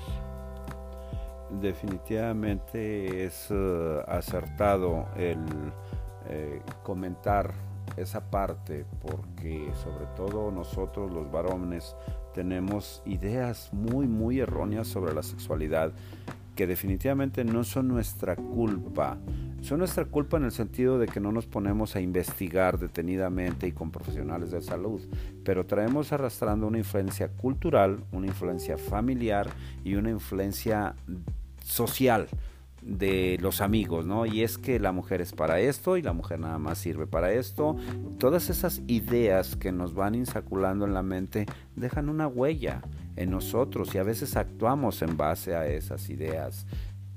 definitivamente 1.59 3.25
es 3.25 3.47
eh, 3.49 4.03
acertado 4.07 5.07
el 5.17 5.39
eh, 6.29 6.61
comentar 6.83 7.51
esa 7.97 8.21
parte 8.21 8.85
porque 9.01 9.69
sobre 9.83 10.05
todo 10.15 10.51
nosotros 10.51 11.11
los 11.11 11.29
varones 11.29 11.95
tenemos 12.33 13.01
ideas 13.05 13.69
muy 13.73 14.07
muy 14.07 14.39
erróneas 14.39 14.87
sobre 14.87 15.13
la 15.13 15.23
sexualidad 15.23 15.93
que 16.55 16.67
definitivamente 16.67 17.43
no 17.43 17.63
son 17.63 17.87
nuestra 17.87 18.35
culpa. 18.35 19.17
Son 19.61 19.79
nuestra 19.79 20.05
culpa 20.05 20.37
en 20.37 20.43
el 20.43 20.51
sentido 20.51 20.99
de 20.99 21.07
que 21.07 21.19
no 21.19 21.31
nos 21.31 21.45
ponemos 21.45 21.95
a 21.95 22.01
investigar 22.01 22.77
detenidamente 22.77 23.67
y 23.67 23.71
con 23.71 23.91
profesionales 23.91 24.51
de 24.51 24.61
salud, 24.61 25.01
pero 25.45 25.65
traemos 25.65 26.11
arrastrando 26.11 26.67
una 26.67 26.79
influencia 26.79 27.29
cultural, 27.29 28.03
una 28.11 28.27
influencia 28.27 28.77
familiar 28.77 29.47
y 29.83 29.95
una 29.95 30.09
influencia 30.09 30.95
social 31.63 32.27
de 32.81 33.37
los 33.41 33.61
amigos, 33.61 34.05
¿no? 34.05 34.25
Y 34.25 34.41
es 34.41 34.57
que 34.57 34.79
la 34.79 34.91
mujer 34.91 35.21
es 35.21 35.33
para 35.33 35.59
esto 35.59 35.97
y 35.97 36.01
la 36.01 36.13
mujer 36.13 36.39
nada 36.39 36.57
más 36.57 36.79
sirve 36.79 37.07
para 37.07 37.31
esto. 37.31 37.75
Todas 38.17 38.49
esas 38.49 38.81
ideas 38.87 39.55
que 39.55 39.71
nos 39.71 39.93
van 39.93 40.15
insaculando 40.15 40.85
en 40.85 40.93
la 40.93 41.03
mente 41.03 41.45
dejan 41.75 42.09
una 42.09 42.27
huella 42.27 42.81
en 43.15 43.29
nosotros 43.29 43.93
y 43.93 43.99
a 43.99 44.03
veces 44.03 44.35
actuamos 44.35 45.01
en 45.01 45.15
base 45.15 45.55
a 45.55 45.67
esas 45.67 46.09
ideas. 46.09 46.65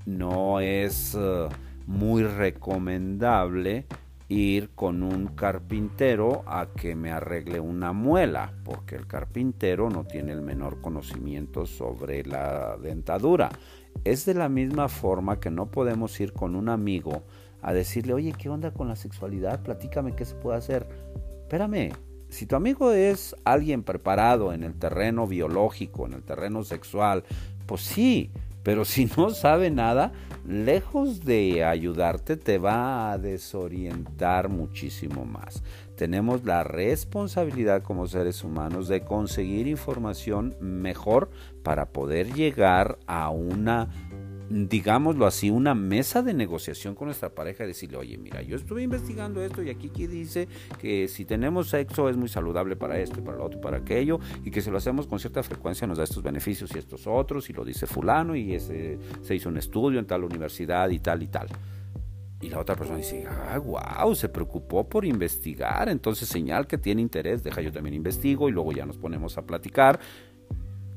No 0.04 0.60
es 0.60 1.14
eh, 1.18 1.48
muy 1.86 2.24
recomendable 2.24 3.86
ir 4.28 4.70
con 4.74 5.02
un 5.02 5.28
carpintero 5.28 6.42
a 6.46 6.68
que 6.74 6.94
me 6.94 7.10
arregle 7.10 7.60
una 7.60 7.92
muela, 7.92 8.52
porque 8.64 8.96
el 8.96 9.06
carpintero 9.06 9.90
no 9.90 10.04
tiene 10.04 10.32
el 10.32 10.40
menor 10.40 10.80
conocimiento 10.80 11.66
sobre 11.66 12.24
la 12.24 12.76
dentadura 12.78 13.50
es 14.04 14.24
de 14.26 14.34
la 14.34 14.48
misma 14.48 14.88
forma 14.88 15.40
que 15.40 15.50
no 15.50 15.70
podemos 15.70 16.18
ir 16.20 16.32
con 16.32 16.56
un 16.56 16.68
amigo 16.68 17.22
a 17.62 17.72
decirle, 17.72 18.12
oye, 18.12 18.34
¿qué 18.36 18.48
onda 18.48 18.72
con 18.72 18.88
la 18.88 18.96
sexualidad? 18.96 19.62
Platícame 19.62 20.14
qué 20.14 20.24
se 20.24 20.34
puede 20.34 20.58
hacer. 20.58 20.86
Espérame, 21.42 21.92
si 22.28 22.46
tu 22.46 22.56
amigo 22.56 22.92
es 22.92 23.36
alguien 23.44 23.82
preparado 23.82 24.52
en 24.52 24.64
el 24.64 24.74
terreno 24.74 25.26
biológico, 25.26 26.06
en 26.06 26.14
el 26.14 26.22
terreno 26.22 26.64
sexual, 26.64 27.24
pues 27.66 27.82
sí, 27.82 28.30
pero 28.64 28.84
si 28.84 29.06
no 29.16 29.30
sabe 29.30 29.70
nada, 29.70 30.12
lejos 30.46 31.24
de 31.24 31.64
ayudarte, 31.64 32.36
te 32.36 32.58
va 32.58 33.12
a 33.12 33.18
desorientar 33.18 34.48
muchísimo 34.48 35.24
más. 35.24 35.62
Tenemos 35.96 36.44
la 36.44 36.64
responsabilidad 36.64 37.82
como 37.82 38.06
seres 38.06 38.42
humanos 38.42 38.88
de 38.88 39.02
conseguir 39.02 39.66
información 39.66 40.56
mejor 40.60 41.30
para 41.62 41.86
poder 41.86 42.32
llegar 42.32 42.98
a 43.06 43.30
una 43.30 43.88
digámoslo 44.50 45.26
así, 45.26 45.50
una 45.50 45.74
mesa 45.74 46.22
de 46.22 46.34
negociación 46.34 46.94
con 46.94 47.06
nuestra 47.06 47.30
pareja 47.30 47.64
y 47.64 47.68
decirle, 47.68 47.96
oye, 47.96 48.18
mira, 48.18 48.42
yo 48.42 48.56
estuve 48.56 48.82
investigando 48.82 49.42
esto 49.42 49.62
y 49.62 49.70
aquí, 49.70 49.88
aquí 49.88 50.06
dice 50.06 50.48
que 50.78 51.08
si 51.08 51.24
tenemos 51.24 51.70
sexo 51.70 52.08
es 52.08 52.16
muy 52.16 52.28
saludable 52.28 52.76
para 52.76 52.98
esto 52.98 53.20
y 53.20 53.22
para 53.22 53.38
lo 53.38 53.44
otro 53.44 53.58
y 53.58 53.62
para 53.62 53.78
aquello 53.78 54.20
y 54.44 54.50
que 54.50 54.60
si 54.60 54.70
lo 54.70 54.76
hacemos 54.76 55.06
con 55.06 55.18
cierta 55.18 55.42
frecuencia 55.42 55.86
nos 55.86 55.98
da 55.98 56.04
estos 56.04 56.22
beneficios 56.22 56.70
y 56.74 56.78
estos 56.78 57.06
otros 57.06 57.48
y 57.50 57.52
lo 57.52 57.64
dice 57.64 57.86
fulano 57.86 58.36
y 58.36 58.54
ese, 58.54 58.98
se 59.22 59.34
hizo 59.34 59.48
un 59.48 59.56
estudio 59.56 59.98
en 59.98 60.06
tal 60.06 60.24
universidad 60.24 60.90
y 60.90 60.98
tal 60.98 61.22
y 61.22 61.28
tal. 61.28 61.48
Y 62.44 62.50
la 62.50 62.60
otra 62.60 62.76
persona 62.76 62.98
dice, 62.98 63.26
ah, 63.26 63.58
wow, 63.58 64.14
se 64.14 64.28
preocupó 64.28 64.86
por 64.86 65.06
investigar, 65.06 65.88
entonces 65.88 66.28
señal 66.28 66.66
que 66.66 66.76
tiene 66.76 67.00
interés, 67.00 67.42
deja 67.42 67.62
yo 67.62 67.72
también 67.72 67.94
investigo 67.94 68.48
y 68.48 68.52
luego 68.52 68.72
ya 68.72 68.84
nos 68.84 68.98
ponemos 68.98 69.38
a 69.38 69.42
platicar 69.42 69.98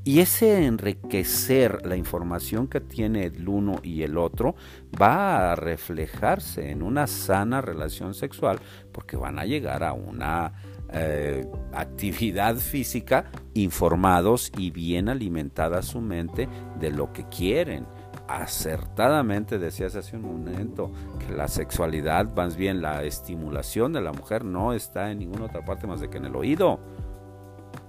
y 0.07 0.21
ese 0.21 0.63
enriquecer 0.63 1.85
la 1.85 1.97
información 1.97 2.69
que 2.69 2.79
tiene 2.79 3.25
el 3.25 3.49
uno 3.49 3.81
y 3.83 4.03
el 4.03 4.17
otro 4.17 4.55
va 5.01 5.51
a 5.51 5.55
reflejarse 5.57 6.71
en 6.71 6.81
una 6.81 7.07
sana 7.07 7.59
relación 7.59 8.13
sexual 8.13 8.61
porque 8.93 9.17
van 9.17 9.37
a 9.37 9.43
llegar 9.43 9.83
a 9.83 9.91
una 9.91 10.53
eh, 10.93 11.45
actividad 11.73 12.55
física 12.55 13.29
informados 13.53 14.49
y 14.57 14.71
bien 14.71 15.09
alimentada 15.09 15.81
su 15.81 15.99
mente 15.99 16.47
de 16.79 16.89
lo 16.89 17.11
que 17.11 17.25
quieren. 17.27 17.85
Acertadamente 18.27 19.57
decías 19.57 19.95
hace 19.95 20.17
un 20.17 20.23
momento 20.23 20.91
que 21.19 21.33
la 21.33 21.47
sexualidad, 21.47 22.33
más 22.35 22.57
bien 22.57 22.81
la 22.81 23.03
estimulación 23.03 23.93
de 23.93 24.01
la 24.01 24.11
mujer 24.11 24.43
no 24.43 24.73
está 24.73 25.11
en 25.11 25.19
ninguna 25.19 25.45
otra 25.45 25.63
parte 25.63 25.87
más 25.87 26.01
de 26.01 26.09
que 26.09 26.17
en 26.17 26.25
el 26.25 26.35
oído 26.35 26.79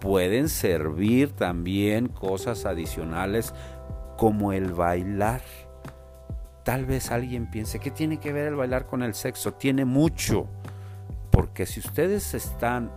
pueden 0.00 0.48
servir 0.48 1.32
también 1.32 2.08
cosas 2.08 2.66
adicionales 2.66 3.54
como 4.16 4.52
el 4.52 4.72
bailar. 4.72 5.42
Tal 6.64 6.84
vez 6.84 7.10
alguien 7.10 7.50
piense, 7.50 7.78
¿qué 7.78 7.90
tiene 7.90 8.20
que 8.20 8.32
ver 8.32 8.48
el 8.48 8.56
bailar 8.56 8.86
con 8.86 9.02
el 9.02 9.14
sexo? 9.14 9.54
Tiene 9.54 9.84
mucho, 9.84 10.46
porque 11.30 11.66
si 11.66 11.80
ustedes 11.80 12.34
están 12.34 12.90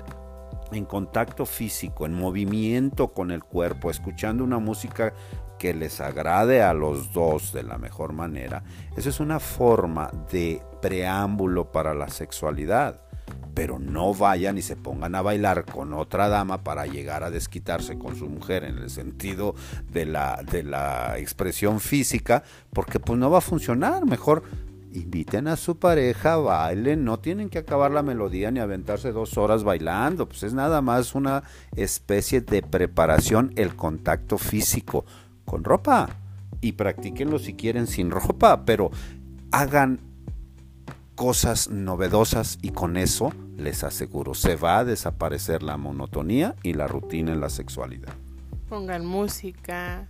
en 0.71 0.85
contacto 0.85 1.45
físico, 1.45 2.05
en 2.05 2.13
movimiento 2.13 3.09
con 3.09 3.31
el 3.31 3.43
cuerpo, 3.43 3.91
escuchando 3.91 4.43
una 4.43 4.59
música 4.59 5.13
que 5.59 5.73
les 5.73 6.01
agrade 6.01 6.63
a 6.63 6.73
los 6.73 7.13
dos 7.13 7.53
de 7.53 7.63
la 7.63 7.77
mejor 7.77 8.13
manera, 8.13 8.63
eso 8.97 9.09
es 9.09 9.19
una 9.19 9.39
forma 9.39 10.09
de 10.31 10.61
preámbulo 10.81 11.71
para 11.71 11.93
la 11.93 12.09
sexualidad. 12.09 13.01
Pero 13.53 13.79
no 13.79 14.13
vayan 14.13 14.57
y 14.57 14.61
se 14.61 14.77
pongan 14.77 15.13
a 15.13 15.21
bailar 15.21 15.65
con 15.65 15.93
otra 15.93 16.29
dama 16.29 16.63
para 16.63 16.85
llegar 16.85 17.23
a 17.23 17.29
desquitarse 17.29 17.99
con 17.99 18.15
su 18.15 18.27
mujer 18.27 18.63
en 18.63 18.77
el 18.77 18.89
sentido 18.89 19.55
de 19.89 20.05
la, 20.05 20.41
de 20.49 20.63
la 20.63 21.17
expresión 21.17 21.81
física, 21.81 22.43
porque 22.73 22.99
pues 22.99 23.19
no 23.19 23.29
va 23.29 23.39
a 23.39 23.41
funcionar. 23.41 24.05
Mejor 24.05 24.43
inviten 24.93 25.47
a 25.47 25.55
su 25.55 25.77
pareja, 25.77 26.37
bailen, 26.37 27.03
no 27.03 27.19
tienen 27.19 27.49
que 27.49 27.59
acabar 27.59 27.91
la 27.91 28.03
melodía 28.03 28.51
ni 28.51 28.59
aventarse 28.59 29.11
dos 29.11 29.37
horas 29.37 29.63
bailando, 29.63 30.27
pues 30.27 30.43
es 30.43 30.53
nada 30.53 30.81
más 30.81 31.15
una 31.15 31.43
especie 31.75 32.41
de 32.41 32.61
preparación, 32.61 33.51
el 33.55 33.75
contacto 33.75 34.37
físico 34.37 35.05
con 35.45 35.63
ropa 35.63 36.09
y 36.61 36.73
practíquenlo 36.73 37.39
si 37.39 37.53
quieren 37.53 37.87
sin 37.87 38.11
ropa, 38.11 38.65
pero 38.65 38.91
hagan 39.51 39.99
cosas 41.15 41.69
novedosas 41.69 42.57
y 42.61 42.71
con 42.71 42.97
eso 42.97 43.31
les 43.57 43.83
aseguro 43.83 44.33
se 44.33 44.55
va 44.55 44.79
a 44.79 44.85
desaparecer 44.85 45.61
la 45.61 45.77
monotonía 45.77 46.55
y 46.63 46.73
la 46.73 46.87
rutina 46.87 47.31
en 47.31 47.39
la 47.39 47.49
sexualidad. 47.49 48.13
Pongan 48.69 49.05
música, 49.05 50.07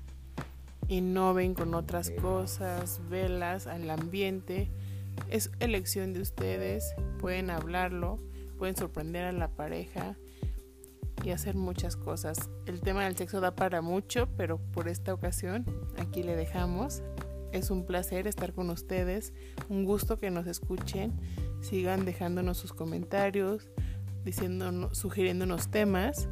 innoven 0.88 1.54
con 1.54 1.74
otras 1.74 2.12
cosas, 2.12 3.02
velas 3.10 3.67
al 3.67 3.89
ambiente. 3.89 4.72
Es 5.30 5.52
elección 5.60 6.13
de 6.13 6.22
ustedes, 6.22 6.94
pueden 7.20 7.50
hablarlo, 7.50 8.20
pueden 8.58 8.76
sorprender 8.76 9.26
a 9.26 9.32
la 9.32 9.50
pareja 9.50 10.17
y 11.24 11.32
hacer 11.32 11.56
muchas 11.56 11.96
cosas. 11.96 12.50
El 12.65 12.82
tema 12.82 13.04
del 13.04 13.15
sexo 13.15 13.41
da 13.41 13.56
para 13.56 13.82
mucho, 13.82 14.28
pero 14.38 14.58
por 14.58 14.88
esta 14.88 15.13
ocasión 15.13 15.65
aquí 15.98 16.24
le 16.24 16.36
dejamos. 16.36 17.04
Es 17.52 17.70
un 17.70 17.86
placer 17.86 18.28
estar 18.28 18.54
con 18.54 18.70
ustedes, 18.70 19.34
un 19.67 19.84
gusto 19.84 20.17
que 20.17 20.32
nos 20.32 20.48
escuchen, 20.48 21.20
sigan 21.60 22.06
dejándonos 22.06 22.58
sus 22.58 22.72
comentarios, 22.72 23.70
diciéndonos, 24.24 24.98
sugiriéndonos 24.98 25.70
temas 25.70 26.30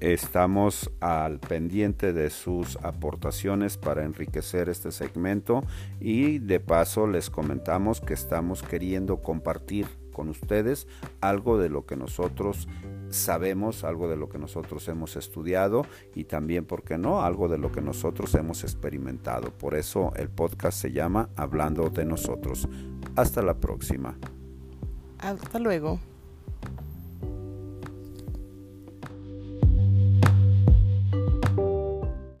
Estamos 0.00 0.90
al 1.00 1.40
pendiente 1.40 2.12
de 2.12 2.28
sus 2.30 2.76
aportaciones 2.82 3.78
para 3.78 4.04
enriquecer 4.04 4.68
este 4.68 4.92
segmento 4.92 5.62
y 6.00 6.38
de 6.38 6.60
paso 6.60 7.06
les 7.06 7.30
comentamos 7.30 8.00
que 8.00 8.14
estamos 8.14 8.62
queriendo 8.62 9.22
compartir 9.22 9.86
con 10.12 10.28
ustedes 10.28 10.86
algo 11.20 11.58
de 11.58 11.68
lo 11.68 11.86
que 11.86 11.96
nosotros 11.96 12.68
sabemos, 13.10 13.84
algo 13.84 14.08
de 14.08 14.16
lo 14.16 14.28
que 14.28 14.38
nosotros 14.38 14.88
hemos 14.88 15.16
estudiado 15.16 15.86
y 16.14 16.24
también, 16.24 16.64
¿por 16.64 16.84
qué 16.84 16.98
no?, 16.98 17.22
algo 17.22 17.48
de 17.48 17.58
lo 17.58 17.70
que 17.70 17.82
nosotros 17.82 18.34
hemos 18.34 18.64
experimentado. 18.64 19.50
Por 19.50 19.74
eso 19.74 20.12
el 20.16 20.30
podcast 20.30 20.78
se 20.78 20.92
llama 20.92 21.28
Hablando 21.36 21.90
de 21.90 22.04
nosotros. 22.04 22.68
Hasta 23.14 23.42
la 23.42 23.60
próxima. 23.60 24.18
Hasta 25.18 25.58
luego. 25.58 26.00